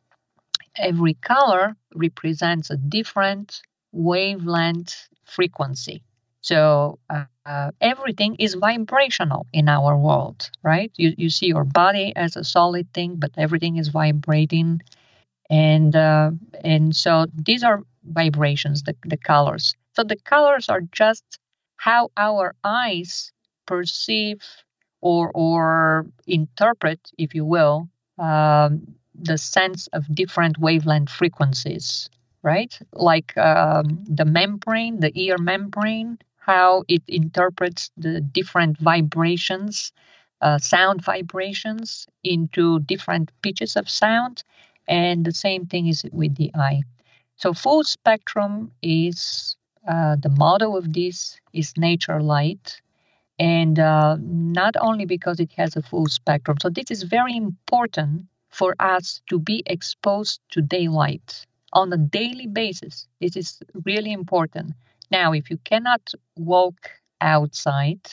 [0.78, 3.62] Every color represents a different
[3.92, 6.02] wavelength frequency.
[6.42, 10.92] So uh, uh, everything is vibrational in our world, right?
[10.96, 14.82] You, you see your body as a solid thing, but everything is vibrating.
[15.50, 16.32] And, uh,
[16.64, 19.74] and so these are vibrations, the, the colors.
[19.94, 21.24] So the colors are just
[21.76, 23.32] how our eyes
[23.66, 24.42] perceive
[25.00, 32.08] or or interpret, if you will, um, the sense of different wavelength frequencies,
[32.42, 32.78] right?
[32.92, 39.92] Like um, the membrane, the ear membrane, how it interprets the different vibrations,
[40.40, 44.42] uh, sound vibrations into different pitches of sound,
[44.88, 46.82] and the same thing is with the eye.
[47.36, 49.56] So full spectrum is
[49.86, 52.80] uh, the model of this is nature light
[53.38, 56.56] and uh, not only because it has a full spectrum.
[56.60, 58.26] So, this is very important
[58.59, 63.07] for us to be exposed to daylight on a daily basis.
[63.20, 64.74] This is really important.
[65.11, 66.04] Now, if you cannot
[66.36, 66.78] walk
[67.20, 68.04] outside,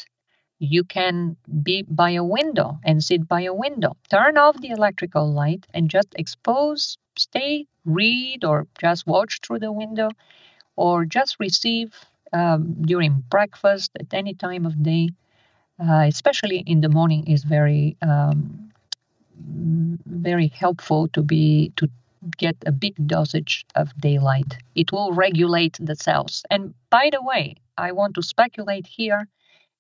[0.60, 3.96] you can be by a window and sit by a window.
[4.10, 9.72] Turn off the electrical light and just expose, stay, read, or just watch through the
[9.72, 10.10] window,
[10.76, 11.94] or just receive
[12.34, 15.10] um, during breakfast at any time of day,
[15.80, 18.73] uh, especially in the morning, is very um,
[20.06, 21.90] very helpful to be to
[22.38, 24.58] get a big dosage of daylight.
[24.76, 26.46] It will regulate the cells.
[26.50, 29.28] And by the way, I want to speculate here.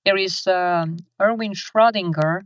[0.06, 2.42] There is um, Erwin Schrödinger,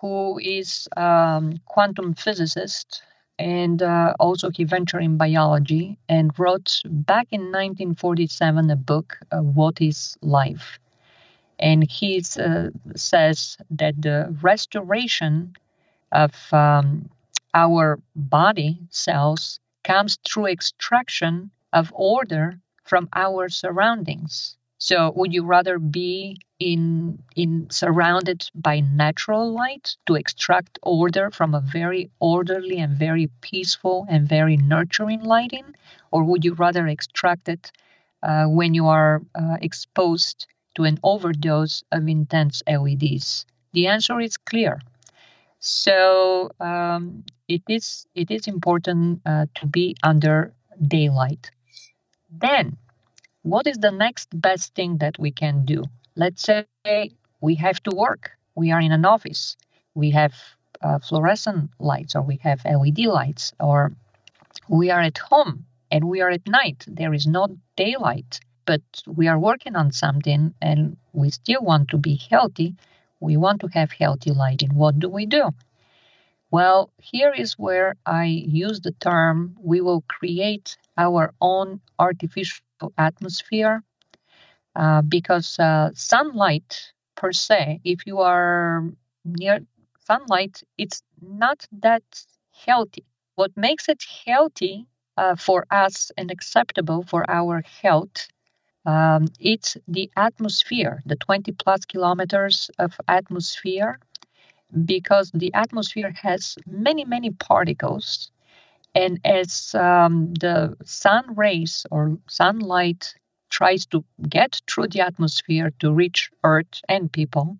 [0.00, 3.02] who is um, quantum physicist
[3.38, 9.38] and uh, also he ventured in biology and wrote back in 1947 a book, uh,
[9.38, 10.78] What is Life?
[11.58, 15.54] And he uh, says that the restoration
[16.12, 17.10] of um,
[17.54, 24.56] our body cells comes through extraction of order from our surroundings.
[24.78, 31.54] So, would you rather be in in surrounded by natural light to extract order from
[31.54, 35.74] a very orderly and very peaceful and very nurturing lighting,
[36.10, 37.72] or would you rather extract it
[38.22, 43.46] uh, when you are uh, exposed to an overdose of intense LEDs?
[43.72, 44.80] The answer is clear.
[45.62, 50.52] So um, it is it is important uh, to be under
[50.88, 51.50] daylight.
[52.30, 52.76] Then
[53.42, 55.84] what is the next best thing that we can do?
[56.16, 56.66] Let's say
[57.40, 58.32] we have to work.
[58.56, 59.56] We are in an office.
[59.94, 60.34] We have
[60.82, 63.92] uh, fluorescent lights or we have LED lights or
[64.68, 66.84] we are at home and we are at night.
[66.88, 71.98] There is no daylight, but we are working on something and we still want to
[71.98, 72.74] be healthy.
[73.22, 74.74] We want to have healthy lighting.
[74.74, 75.50] What do we do?
[76.50, 82.64] Well, here is where I use the term we will create our own artificial
[82.98, 83.82] atmosphere
[84.76, 88.84] uh, because uh, sunlight per se, if you are
[89.24, 89.60] near
[90.06, 92.02] sunlight, it's not that
[92.66, 93.04] healthy.
[93.36, 98.28] What makes it healthy uh, for us and acceptable for our health
[98.86, 103.98] um, it's the atmosphere, the 20 plus kilometers of atmosphere
[104.84, 108.30] because the atmosphere has many, many particles.
[108.94, 113.14] And as um, the sun rays or sunlight
[113.50, 117.58] tries to get through the atmosphere to reach Earth and people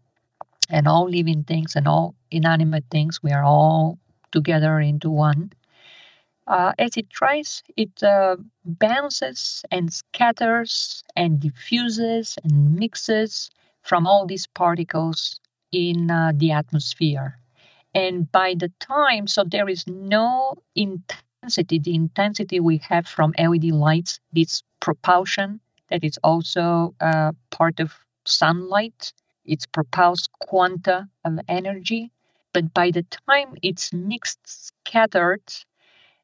[0.71, 3.99] and all living things and all inanimate things, we are all
[4.33, 5.53] together into one.
[6.47, 13.51] Uh, as it tries, it uh, bounces and scatters and diffuses and mixes
[13.83, 15.41] from all these particles
[15.73, 17.39] in uh, the atmosphere.
[17.95, 23.65] And by the time, so there is no intensity, the intensity we have from LED
[23.67, 27.93] lights, this propulsion that is also uh, part of
[28.27, 29.13] sunlight,
[29.45, 32.11] it's propulsed quanta of energy.
[32.53, 35.43] But by the time it's mixed, scattered,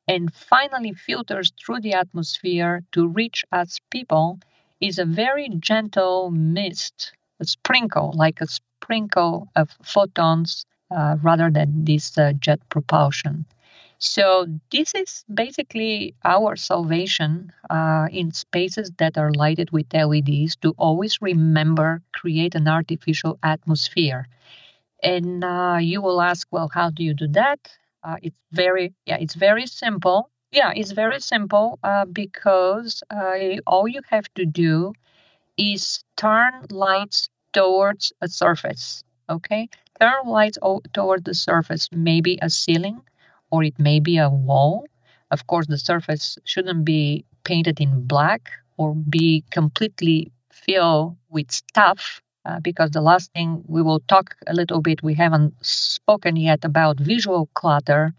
[0.08, 4.40] and finally filters through the atmosphere to reach us people,
[4.80, 11.84] is a very gentle mist, a sprinkle, like a sprinkle of photons uh, rather than
[11.84, 13.46] this uh, jet propulsion.
[13.98, 20.74] So, this is basically our salvation uh, in spaces that are lighted with LEDs to
[20.78, 24.26] always remember create an artificial atmosphere.
[25.02, 27.60] And uh, you will ask, well, how do you do that?
[28.02, 30.30] Uh, it's very, yeah, it's very simple.
[30.52, 33.02] Yeah, it's very simple uh, because
[33.66, 34.94] all you have to do
[35.56, 39.04] is turn lights towards a surface.
[39.28, 39.68] Okay,
[40.00, 40.58] turn lights
[40.94, 43.02] toward the surface, maybe a ceiling
[43.50, 44.86] or it may be a wall.
[45.30, 52.22] Of course, the surface shouldn't be painted in black or be completely filled with stuff
[52.48, 56.64] uh, because the last thing we will talk a little bit, we haven't spoken yet
[56.64, 58.14] about visual clutter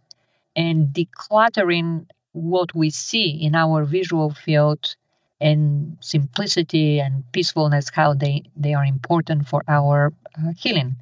[0.55, 4.95] and decluttering what we see in our visual field
[5.41, 10.95] and simplicity and peacefulness, how they, they are important for our uh, healing.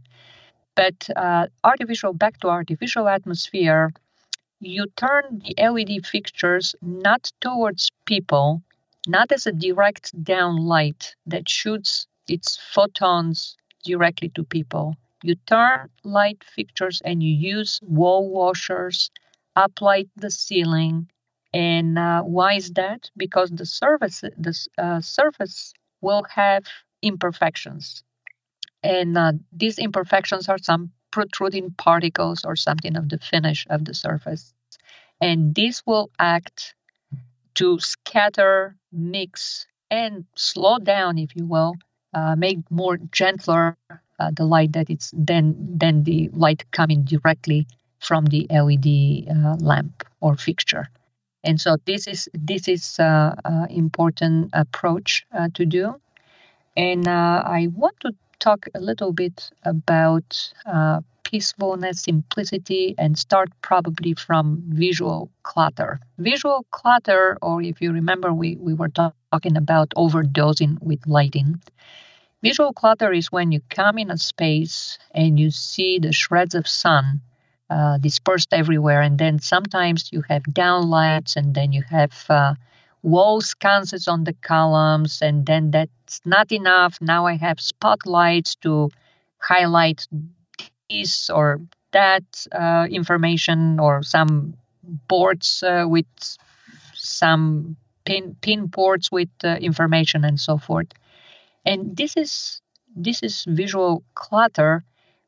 [0.75, 3.91] But uh, artificial, back to artificial atmosphere,
[4.61, 8.61] you turn the LED fixtures not towards people,
[9.05, 14.95] not as a direct down light that shoots its photons directly to people.
[15.23, 19.09] You turn light fixtures and you use wall washers,
[19.55, 21.09] uplight the ceiling,
[21.53, 23.09] and uh, why is that?
[23.17, 26.63] Because the surface, the uh, surface will have
[27.01, 28.03] imperfections.
[28.84, 33.93] And uh, these imperfections are some protruding particles or something of the finish of the
[33.93, 34.53] surface.
[35.19, 36.75] And this will act
[37.55, 41.73] to scatter, mix, and slow down, if you will,
[42.14, 43.78] uh, make more gentler
[44.20, 47.68] uh, the light that it's then than the light coming directly
[47.99, 50.89] from the LED uh, lamp or fixture.
[51.43, 55.95] And so this is this is uh, uh, important approach uh, to do.
[56.76, 60.53] And I want to talk a little bit about
[61.24, 65.99] peacefulness, simplicity, and start probably from visual clutter.
[66.18, 68.88] Visual clutter, or if you remember, we, we were
[69.32, 71.61] talking about overdosing with lighting.
[72.43, 76.67] Visual clutter is when you come in a space and you see the shreds of
[76.67, 77.21] sun
[77.69, 79.01] uh, dispersed everywhere.
[79.01, 82.53] And then sometimes you have downlights, and then you have uh,
[83.01, 86.97] wall sconces on the columns, and then that's not enough.
[87.01, 88.89] Now I have spotlights to
[89.39, 90.07] highlight
[90.89, 91.59] this or
[91.91, 94.53] that uh, information, or some
[95.07, 96.05] boards uh, with
[96.93, 97.75] some
[98.08, 100.88] pin pin ports with uh, information and so forth.
[101.66, 102.62] And this is
[102.95, 104.84] this is visual clutter,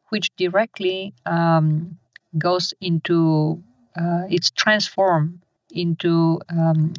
[0.09, 1.97] which directly um,
[2.37, 3.61] goes into
[3.99, 5.39] uh, it's transformed
[5.71, 6.93] into um,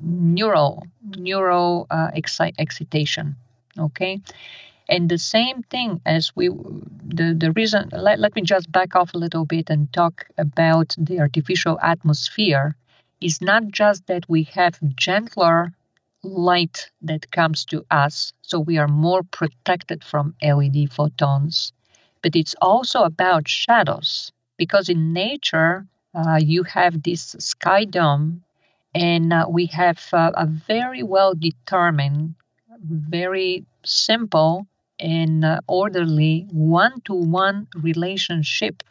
[0.00, 3.36] neural neural uh, exci- excitation
[3.78, 4.20] okay
[4.88, 9.14] and the same thing as we the, the reason let, let me just back off
[9.14, 12.76] a little bit and talk about the artificial atmosphere
[13.20, 15.72] is not just that we have gentler
[16.22, 21.72] light that comes to us so we are more protected from led photons
[22.22, 28.42] but it's also about shadows because in nature uh, you have this sky dome
[28.94, 32.34] and uh, we have uh, a very well determined
[32.82, 34.66] very simple
[34.98, 38.82] and uh, orderly one-to-one relationship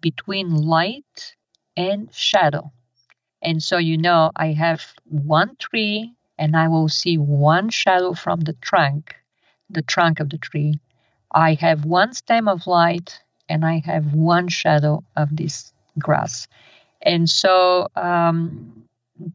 [0.00, 1.36] between light
[1.76, 2.70] and shadow
[3.42, 8.40] and so you know i have one tree and i will see one shadow from
[8.40, 9.16] the trunk
[9.72, 10.78] the trunk of the tree.
[11.34, 16.46] I have one stem of light and i have one shadow of this grass.
[17.02, 18.84] And so um,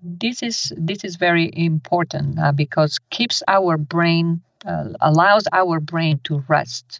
[0.01, 6.19] this is this is very important uh, because keeps our brain uh, allows our brain
[6.25, 6.99] to rest.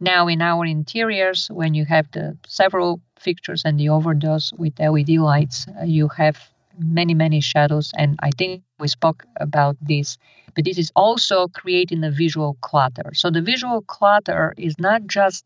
[0.00, 5.08] Now in our interiors when you have the several fixtures and the overdose with led
[5.08, 6.36] lights uh, you have
[6.78, 7.92] many many shadows.
[7.96, 10.18] And i think we spoke about this
[10.54, 13.12] but this is also creating a visual clutter.
[13.14, 15.44] So the visual clutter is not just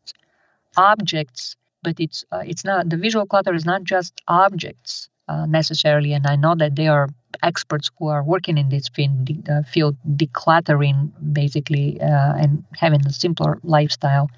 [0.77, 6.13] objects but it's uh, it's not the visual clutter is not just objects uh, necessarily.
[6.13, 7.09] And i know that there are
[7.43, 13.05] experts who are working in this field, de- uh, field decluttering basically uh, and having
[13.05, 14.29] a simpler lifestyle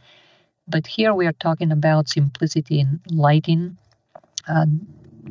[0.69, 3.77] but here we are talking about simplicity in lighting
[4.47, 4.65] uh,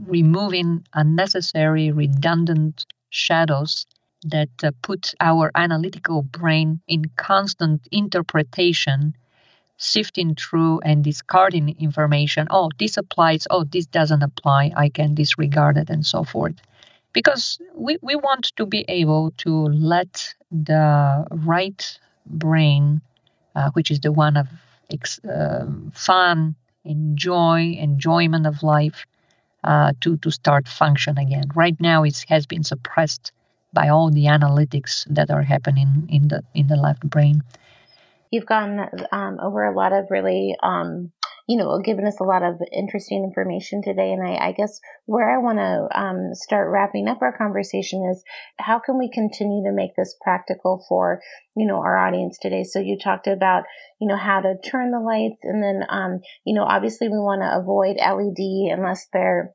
[0.07, 3.87] removing unnecessary redundant shadows
[4.25, 9.15] that uh, put our analytical brain in constant interpretation
[9.77, 12.49] sifting through and discarding information.
[12.51, 13.47] Oh, this applies.
[13.51, 14.73] Oh, this doesn't apply.
[14.77, 16.57] I can disregard it and so forth.
[17.13, 23.01] Because we, we want to be able to let the right brain,
[23.55, 24.49] uh, which is the one of
[25.29, 29.07] uh, fun, enjoy, enjoyment of life,
[29.65, 31.45] uh, to, to start function again.
[31.55, 33.33] Right now, it has been suppressed
[33.73, 37.43] by all the analytics that are happening in the in the left brain.
[38.31, 41.13] You've gone um, over a lot of really, um,
[41.49, 44.13] you know, given us a lot of interesting information today.
[44.13, 48.23] And I, I guess where I want to um, start wrapping up our conversation is
[48.59, 51.23] how can we continue to make this practical for,
[51.57, 52.65] you know, our audience today?
[52.65, 53.65] So you talked about,
[53.99, 57.41] you know, how to turn the lights and then, um, you know, obviously we want
[57.41, 59.55] to avoid LED unless they're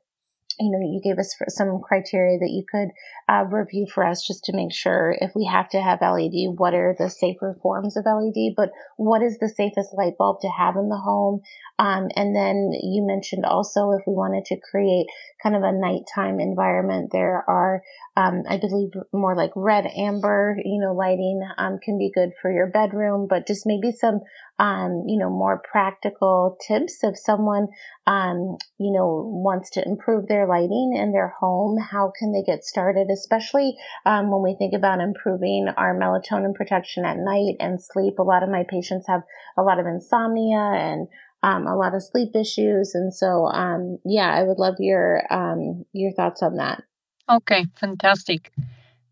[0.58, 2.88] you know, you gave us some criteria that you could
[3.28, 6.74] uh, review for us just to make sure if we have to have LED, what
[6.74, 10.76] are the safer forms of LED, but what is the safest light bulb to have
[10.76, 11.40] in the home?
[11.78, 15.06] Um, and then you mentioned also if we wanted to create
[15.44, 17.82] kind of a nighttime environment, there are,
[18.16, 22.50] um, I believe, more like red amber, you know, lighting um, can be good for
[22.50, 24.20] your bedroom, but just maybe some
[24.58, 27.68] um, you know, more practical tips if someone,
[28.06, 32.64] um, you know, wants to improve their lighting in their home, how can they get
[32.64, 33.08] started?
[33.12, 33.74] Especially
[34.06, 38.18] um, when we think about improving our melatonin protection at night and sleep.
[38.18, 39.22] A lot of my patients have
[39.58, 41.08] a lot of insomnia and
[41.44, 45.84] um, a lot of sleep issues, and so um, yeah, I would love your um,
[45.92, 46.82] your thoughts on that.
[47.28, 48.52] Okay, fantastic.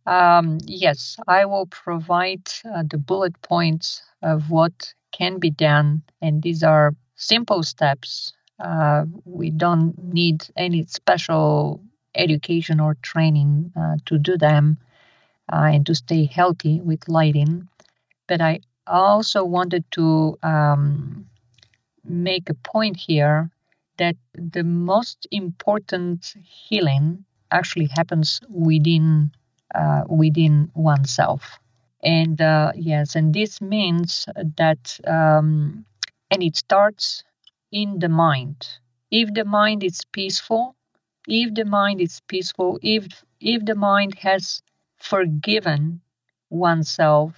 [0.06, 6.42] Um, yes, I will provide uh, the bullet points of what can be done, and
[6.42, 8.32] these are simple steps.
[8.58, 11.82] Uh, we don't need any special
[12.14, 14.78] education or training uh, to do them
[15.52, 17.68] uh, and to stay healthy with lighting.
[18.28, 21.26] But I also wanted to um,
[22.04, 23.50] make a point here
[23.98, 29.32] that the most important healing actually happens within
[29.74, 31.58] uh, within oneself.
[32.02, 34.26] And uh, yes, and this means
[34.58, 35.84] that, um,
[36.30, 37.22] and it starts
[37.70, 38.68] in the mind.
[39.10, 40.74] If the mind is peaceful,
[41.28, 44.62] if the mind is peaceful, if if the mind has
[44.98, 46.00] forgiven
[46.50, 47.34] oneself,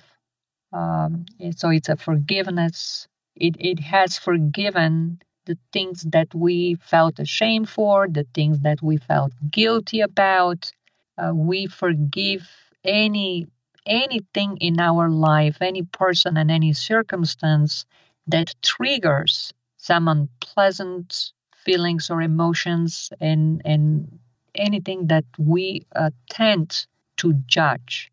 [0.73, 3.07] um, so it's a forgiveness.
[3.37, 8.97] It it has forgiven the things that we felt ashamed for, the things that we
[8.97, 10.71] felt guilty about.
[11.19, 12.49] Uh, we forgive
[12.85, 13.47] any
[13.87, 17.85] anything in our life, any person and any circumstance
[18.27, 24.19] that triggers some unpleasant feelings or emotions and, and
[24.55, 26.87] anything that we uh, tend
[27.19, 28.11] to judge.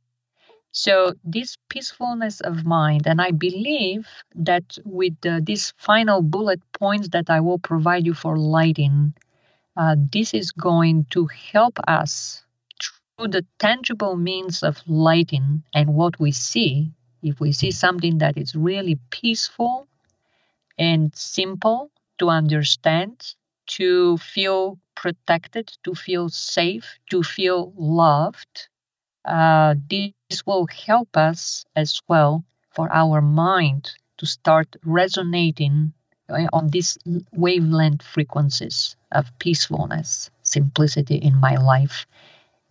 [0.74, 7.09] So, this peacefulness of mind, and I believe that with uh, these final bullet points
[7.09, 9.13] that I will provide you for lighting,
[9.78, 12.43] uh, this is going to help us
[13.17, 16.91] through the tangible means of lighting and what we see,
[17.24, 19.88] if we see something that is really peaceful
[20.78, 23.36] and simple to understand,
[23.67, 28.69] to feel protected, to feel safe, to feel loved,
[29.26, 35.93] uh, this will help us as well for our mind to start resonating
[36.30, 36.97] uh, on these
[37.34, 42.05] wavelength frequencies of peacefulness, simplicity in my life.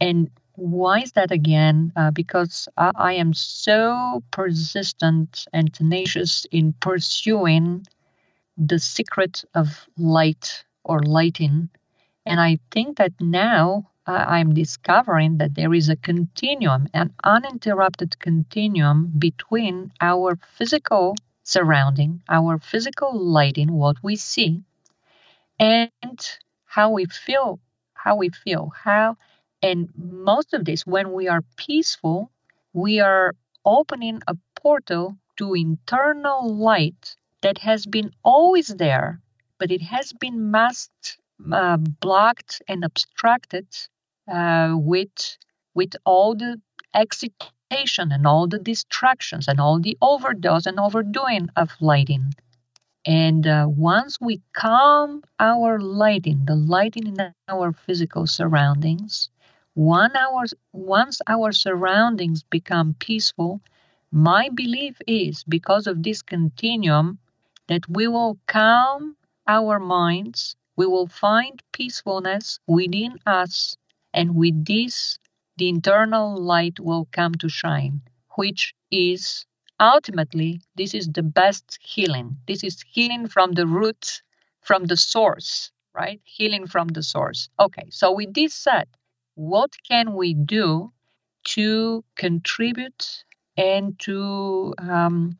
[0.00, 1.92] And why is that again?
[1.96, 7.86] Uh, because I, I, am so persistent and tenacious in pursuing
[8.56, 11.70] the secret of light or lighting.
[12.26, 19.12] And I think that now I'm discovering that there is a continuum, an uninterrupted continuum
[19.18, 24.62] between our physical surrounding, our physical lighting, what we see,
[25.58, 27.60] and how we feel,
[27.94, 29.16] how we feel, how,
[29.62, 32.30] and most of this, when we are peaceful,
[32.72, 33.34] we are
[33.64, 39.20] opening a portal to internal light that has been always there,
[39.58, 41.18] but it has been masked,
[41.52, 43.66] uh, blocked, and obstructed
[44.30, 45.36] uh, with
[45.74, 46.60] with all the
[46.94, 52.32] excitation and all the distractions and all the overdose and overdoing of lighting.
[53.06, 59.30] And uh, once we calm our lighting, the lighting in our physical surroundings,
[59.74, 63.60] one hour, once our surroundings become peaceful,
[64.12, 67.18] my belief is because of this continuum
[67.68, 69.16] that we will calm
[69.46, 73.76] our minds, we will find peacefulness within us,
[74.12, 75.18] and with this,
[75.56, 78.02] the internal light will come to shine,
[78.36, 79.46] which is
[79.78, 82.38] ultimately, this is the best healing.
[82.46, 84.22] This is healing from the root,
[84.62, 86.20] from the source, right?
[86.24, 87.48] Healing from the source.
[87.58, 88.88] Okay, so with this said,
[89.34, 90.92] what can we do
[91.44, 93.24] to contribute
[93.56, 95.38] and to um,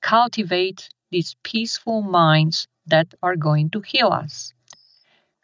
[0.00, 4.52] cultivate these peaceful minds that are going to heal us?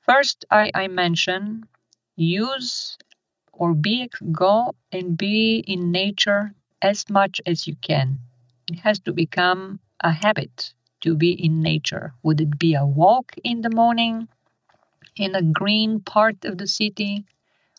[0.02, 1.66] First, I, I mentioned
[2.16, 2.98] use
[3.52, 8.18] or be go and be in nature as much as you can.
[8.70, 12.14] It has to become a habit to be in nature.
[12.22, 14.28] Would it be a walk in the morning
[15.16, 17.24] in a green part of the city?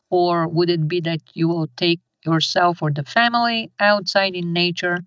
[0.10, 5.00] Or would it be that you will take yourself or the family outside in nature?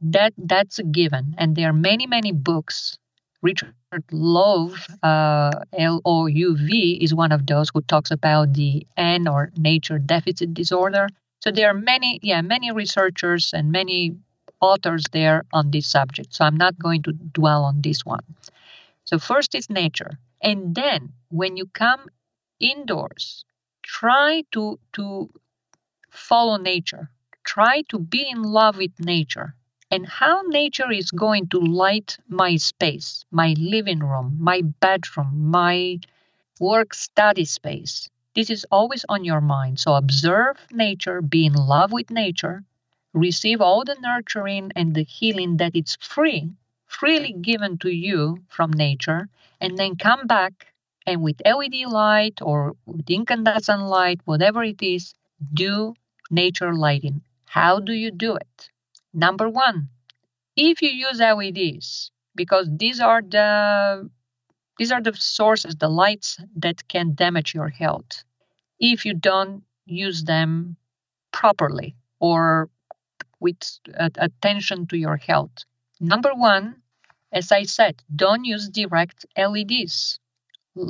[0.00, 1.34] That that's a given.
[1.38, 2.98] And there are many, many books.
[3.42, 3.74] Richard
[4.12, 9.28] Louv, uh, L O U V, is one of those who talks about the N
[9.28, 11.08] or nature deficit disorder.
[11.40, 14.16] So there are many, yeah, many researchers and many
[14.60, 16.34] authors there on this subject.
[16.34, 18.24] So I'm not going to dwell on this one.
[19.04, 20.18] So first is nature.
[20.40, 22.06] And then when you come
[22.60, 23.44] indoors,
[23.82, 25.30] try to to
[26.10, 27.10] follow nature.
[27.44, 29.54] Try to be in love with nature
[29.94, 36.00] and how nature is going to light my space, my living room, my bedroom, my
[36.58, 38.10] work study space.
[38.34, 39.78] This is always on your mind.
[39.78, 42.64] So observe nature, be in love with nature,
[43.12, 46.50] receive all the nurturing and the healing that it's free,
[46.86, 49.28] freely given to you from nature,
[49.60, 50.72] and then come back
[51.06, 55.14] and with LED light or with incandescent light, whatever it is,
[55.52, 55.94] do
[56.32, 57.22] nature lighting.
[57.46, 58.70] How do you do it?
[59.14, 59.90] Number one,
[60.56, 64.10] if you use LEDs, because these are the
[64.76, 68.24] these are the sources, the lights that can damage your health
[68.80, 70.76] if you don't use them
[71.30, 72.68] properly or
[73.38, 73.62] with
[73.96, 75.64] attention to your health.
[76.00, 76.82] Number one,
[77.32, 80.18] as I said, don't use direct LEDs.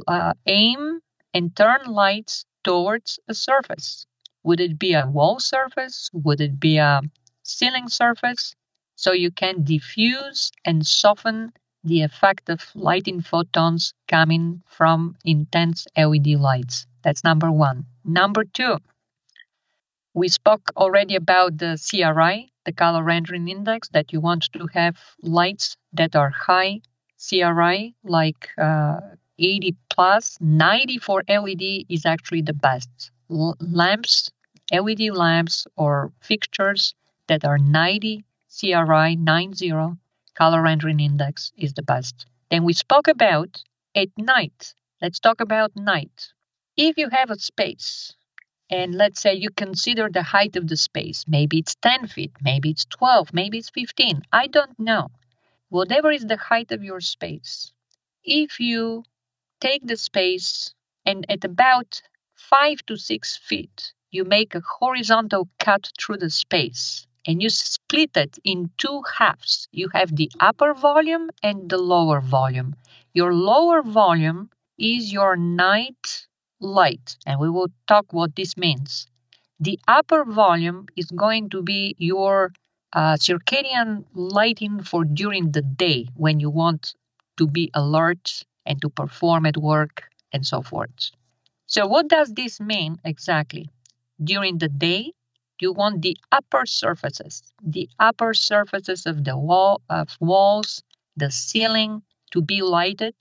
[0.06, 1.00] Uh, aim
[1.34, 4.06] and turn lights towards a surface.
[4.44, 6.08] Would it be a wall surface?
[6.12, 7.02] Would it be a
[7.44, 8.56] ceiling surface?
[8.96, 11.52] So you can diffuse and soften
[11.84, 16.86] the effect of lighting photons coming from intense LED lights.
[17.02, 17.86] That's number one.
[18.04, 18.78] Number two,
[20.14, 24.96] we spoke already about the CRI, the color rendering index, that you want to have
[25.22, 26.80] lights that are high
[27.18, 29.00] CRI, like uh,
[29.38, 30.38] 80 plus.
[30.40, 33.10] 90 for LED is actually the best.
[33.30, 34.30] L- lamps,
[34.72, 36.94] LED lamps, or fixtures
[37.26, 38.24] that are 90
[38.60, 39.72] CRI 90
[40.34, 42.26] color rendering index is the best.
[42.50, 43.62] Then we spoke about
[43.96, 44.74] at night.
[45.00, 46.32] Let's talk about night.
[46.76, 48.14] If you have a space,
[48.70, 52.70] and let's say you consider the height of the space, maybe it's 10 feet, maybe
[52.70, 55.08] it's 12, maybe it's 15, I don't know.
[55.68, 57.72] Whatever is the height of your space,
[58.22, 59.04] if you
[59.60, 60.74] take the space
[61.06, 62.02] and at about
[62.34, 68.16] 5 to 6 feet, you make a horizontal cut through the space and you split
[68.16, 69.68] it in two halves.
[69.72, 72.76] You have the upper volume and the lower volume.
[73.12, 76.26] Your lower volume is your night
[76.60, 79.06] light, and we will talk what this means.
[79.60, 82.52] The upper volume is going to be your
[82.92, 86.94] uh, circadian lighting for during the day when you want
[87.38, 91.10] to be alert and to perform at work and so forth.
[91.66, 93.70] So, what does this mean exactly?
[94.22, 95.12] During the day,
[95.64, 97.34] you want the upper surfaces,
[97.76, 100.70] the upper surfaces of the wall of walls,
[101.22, 101.92] the ceiling
[102.32, 103.16] to be lighted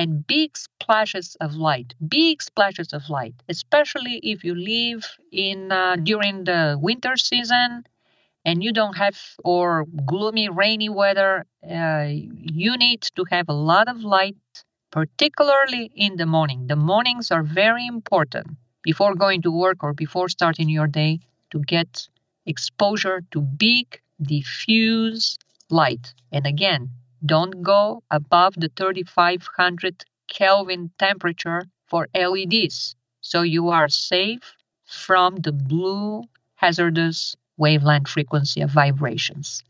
[0.00, 1.88] and big splashes of light,
[2.20, 7.70] big splashes of light, especially if you live in uh, during the winter season
[8.44, 11.32] and you don't have or gloomy rainy weather
[11.78, 14.36] uh, you need to have a lot of light
[14.90, 16.66] particularly in the morning.
[16.66, 18.46] The mornings are very important
[18.82, 21.20] before going to work or before starting your day
[21.50, 22.08] to get
[22.46, 25.38] exposure to big diffuse
[25.70, 26.90] light and again
[27.24, 35.52] don't go above the 3500 kelvin temperature for leds so you are safe from the
[35.52, 36.22] blue
[36.56, 39.62] hazardous wavelength frequency of vibrations.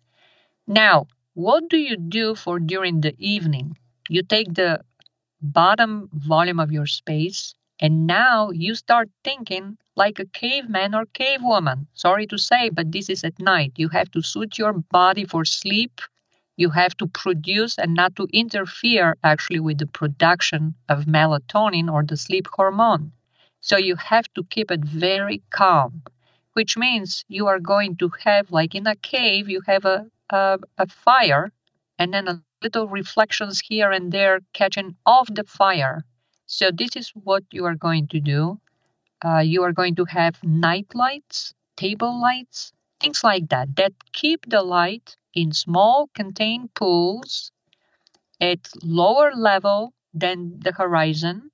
[0.67, 3.77] Now, what do you do for during the evening?
[4.09, 4.81] You take the
[5.41, 11.87] bottom volume of your space and now you start thinking like a caveman or cavewoman.
[11.95, 13.73] Sorry to say, but this is at night.
[13.77, 16.01] You have to suit your body for sleep.
[16.57, 22.03] You have to produce and not to interfere actually with the production of melatonin or
[22.05, 23.13] the sleep hormone.
[23.61, 26.03] So you have to keep it very calm
[26.59, 30.59] which means you are going to have, like in a cave, you have a, a,
[30.77, 31.53] a fire
[32.01, 36.05] and then a little reflections here and there catching off the fire.
[36.47, 38.61] So, this is what you are going to do.
[39.25, 44.47] Uh, you are going to have night lights, table lights, things like that, that keep
[44.49, 47.53] the light in small contained pools
[48.41, 51.51] at lower level than the horizon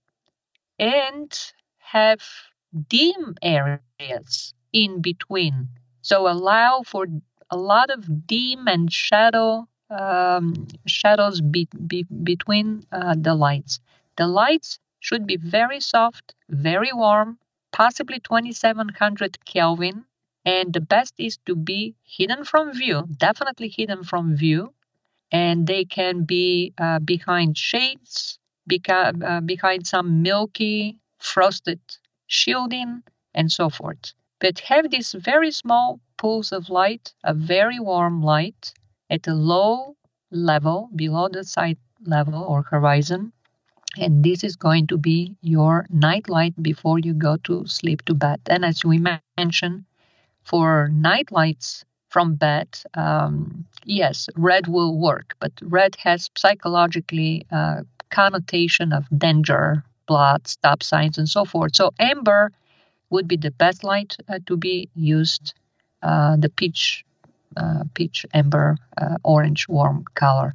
[0.79, 2.23] and have
[2.89, 4.29] dim areas
[4.73, 5.69] in between.
[6.03, 7.07] So allow for
[7.51, 13.81] a lot of dim and shadow um, shadows be, be, between uh, the lights.
[14.17, 17.39] The lights should be very soft, very warm,
[17.75, 20.07] possibly 2700 Kelvin,
[20.47, 24.73] and the best is to be hidden from view, definitely hidden from view,
[25.33, 28.39] and they can be uh, behind shades,
[28.71, 31.81] beca- uh, behind some milky frosted
[32.27, 33.03] shielding,
[33.35, 38.73] and so forth but have these very small pools of light, a very warm light
[39.11, 39.97] at a low
[40.31, 43.33] level below the side level or horizon.
[43.99, 48.15] And this is going to be your night light before you go to sleep to
[48.15, 48.41] bed.
[48.49, 49.61] And as we mentioned,
[50.21, 57.83] for night lights from bed, um, yes, red will work, but red has psychologically uh,
[58.11, 61.75] connotation of danger, blood, stop signs, and so forth.
[61.77, 62.53] So amber
[63.11, 65.55] would be the best light uh, to be used,
[66.03, 67.05] uh, the peach,
[67.57, 70.55] uh, peach amber, uh, orange warm color.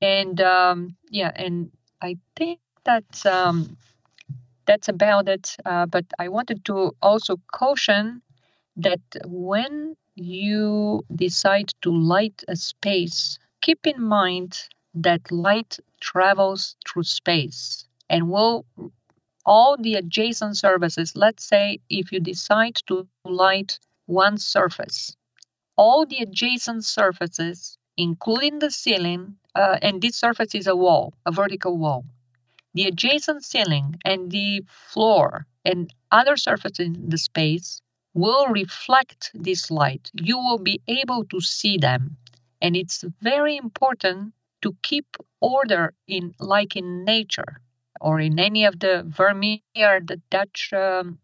[0.00, 1.70] And um, yeah, and
[2.04, 3.78] I think that um,
[4.66, 5.56] that's about it.
[5.64, 8.20] Uh, but I wanted to also caution
[8.76, 17.04] that when you decide to light a space, keep in mind that light travels through
[17.04, 18.66] space and will
[19.46, 21.16] all the adjacent surfaces.
[21.16, 25.16] Let's say if you decide to light one surface,
[25.76, 31.32] all the adjacent surfaces, including the ceiling, uh, and this surface is a wall, a
[31.32, 32.04] vertical wall,
[32.74, 37.80] the adjacent ceiling and the floor and other surfaces in the space
[38.14, 40.10] will reflect this light.
[40.14, 42.16] You will be able to see them.
[42.60, 44.32] And it's very important
[44.62, 47.60] to keep order in like in nature
[48.00, 51.18] or in any of the Vermeer, the Dutch um,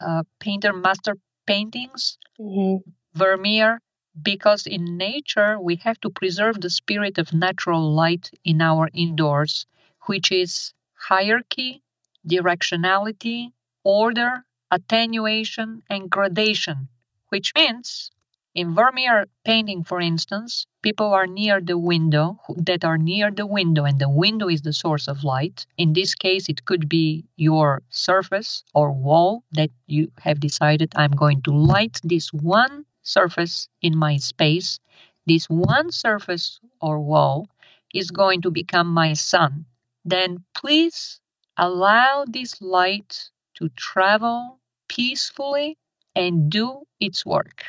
[0.00, 2.88] uh, painter master paintings, mm-hmm.
[3.14, 3.80] Vermeer,
[4.22, 9.66] because in nature we have to preserve the spirit of natural light in our indoors,
[10.06, 11.82] which is hierarchy,
[12.26, 13.52] directionality,
[13.84, 16.88] order, attenuation, and gradation,
[17.28, 18.10] which means
[18.54, 23.84] in Vermeer painting, for instance, people are near the window, that are near the window,
[23.84, 25.66] and the window is the source of light.
[25.76, 31.10] In this case, it could be your surface or wall that you have decided I'm
[31.10, 34.80] going to light this one surface in my space.
[35.26, 37.48] This one surface or wall
[37.94, 39.64] is going to become my sun.
[40.04, 41.20] Then please
[41.56, 45.78] allow this light to travel peacefully
[46.14, 47.64] and do its work.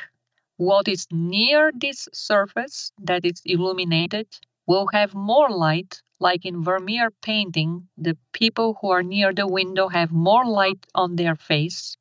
[0.56, 4.26] What is near this surface that is illuminated
[4.66, 9.88] will have more light, like in Vermeer painting, the people who are near the window
[9.88, 11.96] have more light on their face.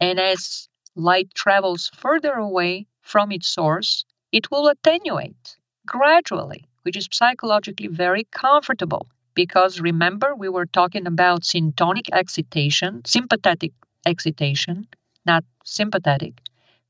[0.00, 7.08] And as light travels further away from its source, it will attenuate gradually, which is
[7.10, 9.06] psychologically very comfortable.
[9.34, 13.72] Because remember, we were talking about syntonic excitation, sympathetic
[14.06, 14.86] excitation,
[15.26, 16.40] not sympathetic,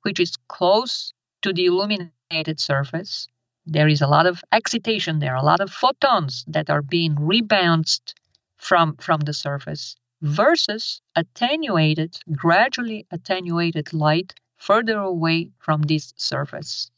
[0.03, 3.29] which is close to the illuminated surface.
[3.67, 8.13] There is a lot of excitation there, a lot of photons that are being rebounced
[8.59, 16.91] from, from the surface versus attenuated, gradually attenuated light further away from this surface.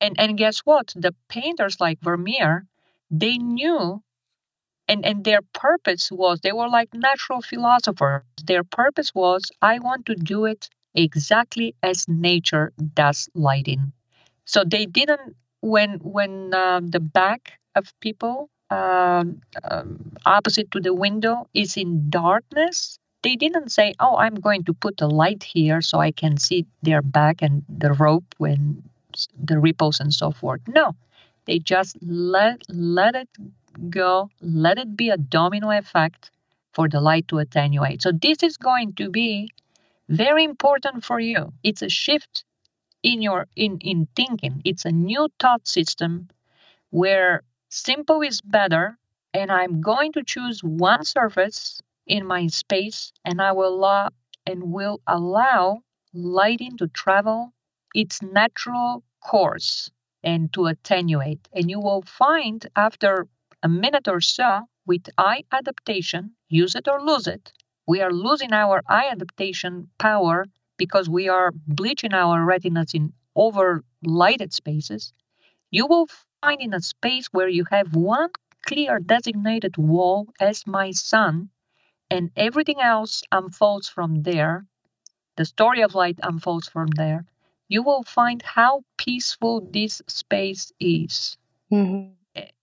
[0.00, 0.92] And, and guess what?
[0.96, 2.66] The painters like Vermeer,
[3.10, 4.02] they knew
[4.88, 8.22] and, and their purpose was they were like natural philosophers.
[8.44, 13.92] Their purpose was I want to do it exactly as nature does lighting.
[14.44, 19.24] So they didn't when when uh, the back of people uh,
[19.64, 24.74] um, opposite to the window is in darkness, they didn't say, "Oh, I'm going to
[24.74, 28.82] put a light here so I can see their back and the rope when
[29.38, 30.94] the ripples and so forth." No,
[31.46, 33.28] they just let let it
[33.90, 36.30] go, let it be a domino effect
[36.72, 38.02] for the light to attenuate.
[38.02, 39.50] So this is going to be
[40.08, 41.52] very important for you.
[41.62, 42.44] It's a shift
[43.02, 44.62] in your in in thinking.
[44.64, 46.28] It's a new thought system
[46.90, 48.98] where simple is better
[49.34, 54.10] and I'm going to choose one surface in my space and I will allow
[54.46, 55.82] and will allow
[56.14, 57.52] lighting to travel
[57.94, 59.90] its natural course
[60.22, 61.46] and to attenuate.
[61.52, 63.26] And you will find after
[63.62, 67.52] a minute or so with eye adaptation, use it or lose it,
[67.86, 70.46] we are losing our eye adaptation power
[70.76, 75.12] because we are bleaching our retinas in over lighted spaces.
[75.70, 76.08] You will
[76.40, 78.30] find in a space where you have one
[78.66, 81.50] clear designated wall as my sun,
[82.10, 84.66] and everything else unfolds from there.
[85.36, 87.24] The story of light unfolds from there.
[87.68, 91.36] You will find how peaceful this space is.
[91.72, 92.12] Mm-hmm.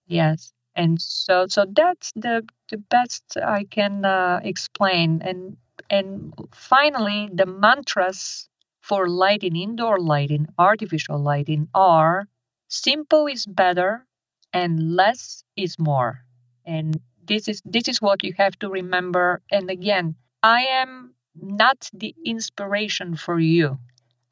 [0.08, 5.22] Yes and so so that's the the best I can uh, explain.
[5.22, 5.58] And
[5.90, 8.50] and finally, the mantras
[8.82, 12.28] for lighting, indoor lighting, artificial lighting are
[12.68, 14.06] simple is better
[14.54, 16.24] and less is more.
[16.66, 19.42] And this is this is what you have to remember.
[19.52, 23.80] And again, I am not the inspiration for you.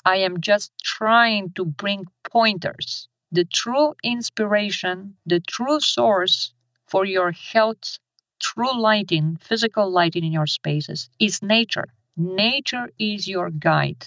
[0.06, 6.54] I am just trying to bring pointers the true inspiration, the true source
[6.86, 7.98] for your health,
[8.40, 11.88] true lighting, physical lighting in your spaces is nature.
[12.16, 14.06] Nature is your guide.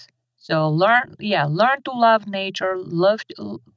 [0.49, 3.19] So learn, yeah, learn to love nature, love,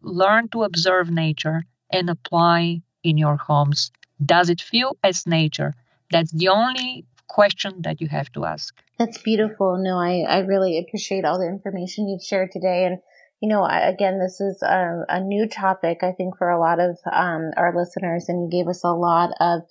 [0.03, 3.91] learn to observe nature, and apply in your homes.
[4.25, 5.75] Does it feel as nature?
[6.13, 8.73] That's the only question that you have to ask.
[9.01, 9.79] That's beautiful.
[9.83, 12.85] No, I, I really appreciate all the information you've shared today.
[12.85, 12.99] And
[13.41, 16.99] you know, again, this is a, a, new topic, I think, for a lot of
[17.11, 19.63] um, our listeners, and you gave us a lot of,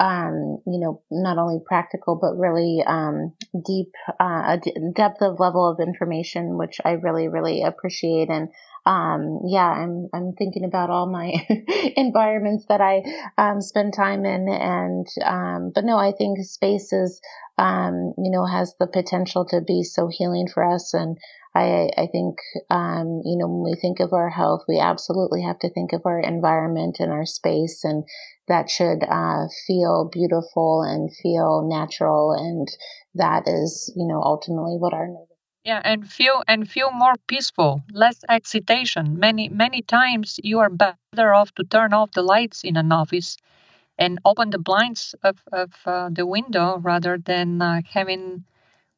[0.00, 3.34] um, you know, not only practical but really um,
[3.66, 4.56] deep, uh,
[4.94, 8.30] depth of level of information, which I really, really appreciate.
[8.30, 8.48] And
[8.88, 11.34] um, yeah, I'm I'm thinking about all my
[11.96, 13.02] environments that I
[13.36, 17.20] um, spend time in, and um, but no, I think space is,
[17.58, 21.18] um, you know, has the potential to be so healing for us and.
[21.58, 22.36] I, I think,
[22.70, 26.02] um, you know, when we think of our health, we absolutely have to think of
[26.04, 28.04] our environment and our space, and
[28.46, 32.68] that should uh, feel beautiful and feel natural, and
[33.14, 35.08] that is, you know, ultimately what our
[35.64, 39.18] yeah and feel and feel more peaceful less excitation.
[39.18, 43.36] Many many times you are better off to turn off the lights in an office
[43.98, 48.44] and open the blinds of, of uh, the window rather than uh, having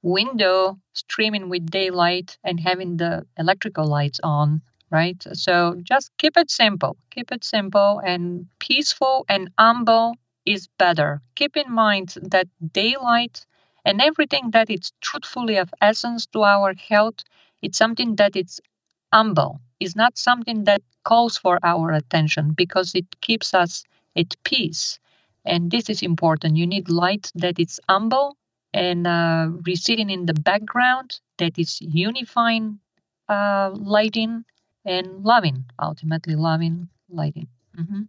[0.03, 5.23] window streaming with daylight and having the electrical lights on, right?
[5.33, 6.97] So just keep it simple.
[7.11, 10.15] Keep it simple and peaceful and humble
[10.47, 11.23] is better.
[11.35, 13.47] Keep in mind that daylight
[13.85, 17.21] and everything that is truthfully of essence to our health,
[17.63, 18.61] it's something that it's
[19.13, 19.61] humble.
[19.79, 23.85] It's not something that calls for our attention because it keeps us
[24.17, 24.99] at peace.
[25.45, 26.57] And this is important.
[26.57, 28.37] You need light that is humble
[28.73, 32.79] and uh, receding in the background that is unifying
[33.29, 34.45] uh, lighting
[34.85, 37.49] and loving, ultimately loving lighting.
[37.79, 38.03] Mm-hmm.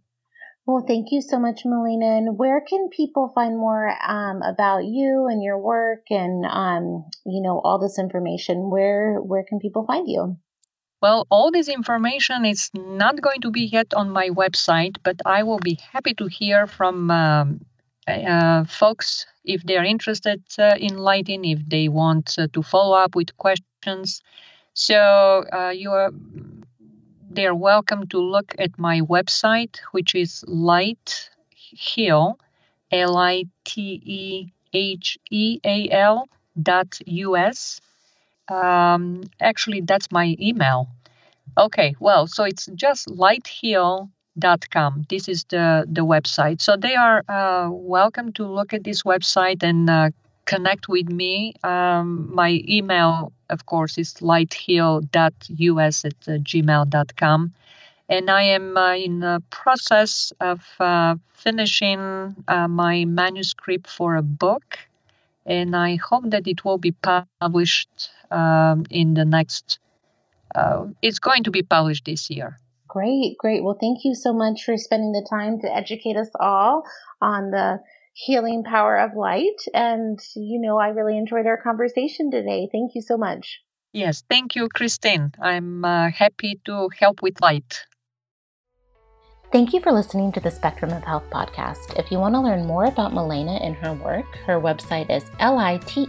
[0.64, 2.16] Well, thank you so much, Milena.
[2.18, 7.42] And where can people find more um, about you and your work and um, you
[7.42, 8.70] know all this information?
[8.70, 10.36] Where where can people find you?
[11.00, 15.42] Well, all this information is not going to be yet on my website, but I
[15.42, 17.60] will be happy to hear from um,
[18.08, 23.14] uh, folks if they're interested uh, in lighting, if they want uh, to follow up
[23.14, 24.22] with questions.
[24.74, 26.12] So uh, you are
[27.30, 32.38] they are welcome to look at my website, which is Light Heal,
[32.90, 36.28] L I T E H E A L
[36.60, 37.80] dot US.
[38.48, 40.88] Um, actually, that's my email.
[41.56, 43.10] Okay, well, so it's just
[44.38, 45.06] liteheal.com.
[45.08, 46.60] This is the, the website.
[46.60, 50.10] So they are uh, welcome to look at this website and uh,
[50.44, 51.54] connect with me.
[51.62, 57.52] Um, my email, of course, is liteheal.us at uh, gmail.com.
[58.08, 64.22] And I am uh, in the process of uh, finishing uh, my manuscript for a
[64.22, 64.78] book.
[65.46, 66.92] And I hope that it will be
[67.40, 69.78] published um, in the next,
[70.54, 72.58] uh, it's going to be published this year.
[72.92, 73.64] Great, great.
[73.64, 76.82] Well, thank you so much for spending the time to educate us all
[77.22, 77.78] on the
[78.12, 79.56] healing power of light.
[79.72, 82.68] And, you know, I really enjoyed our conversation today.
[82.70, 83.60] Thank you so much.
[83.94, 85.32] Yes, thank you, Christine.
[85.40, 87.86] I'm uh, happy to help with light.
[89.52, 91.98] Thank you for listening to the Spectrum of Health podcast.
[91.98, 96.02] If you want to learn more about Milena and her work, her website is L-I-T-E-H-E-A-L.com.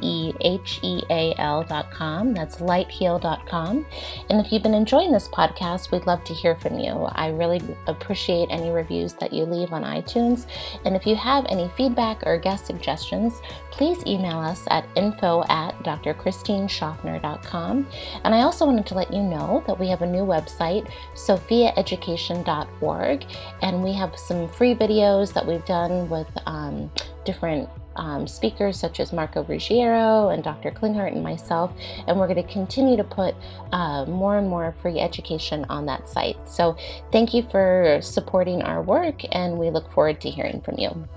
[2.33, 3.85] That's liteheal.com.
[4.29, 6.91] And if you've been enjoying this podcast, we'd love to hear from you.
[7.11, 10.45] I really appreciate any reviews that you leave on iTunes.
[10.85, 13.41] And if you have any feedback or guest suggestions,
[13.71, 17.87] please email us at info at drchristineschaffner.com.
[18.23, 23.32] And I also wanted to let you know that we have a new website, sophiaeducation.org
[23.61, 26.91] and we have some free videos that we've done with um,
[27.25, 30.71] different um, speakers such as Marco Ruggiero and Dr.
[30.71, 31.71] Klinghardt and myself,
[32.07, 33.35] and we're going to continue to put
[33.71, 36.37] uh, more and more free education on that site.
[36.49, 36.75] So,
[37.11, 41.07] thank you for supporting our work, and we look forward to hearing from you.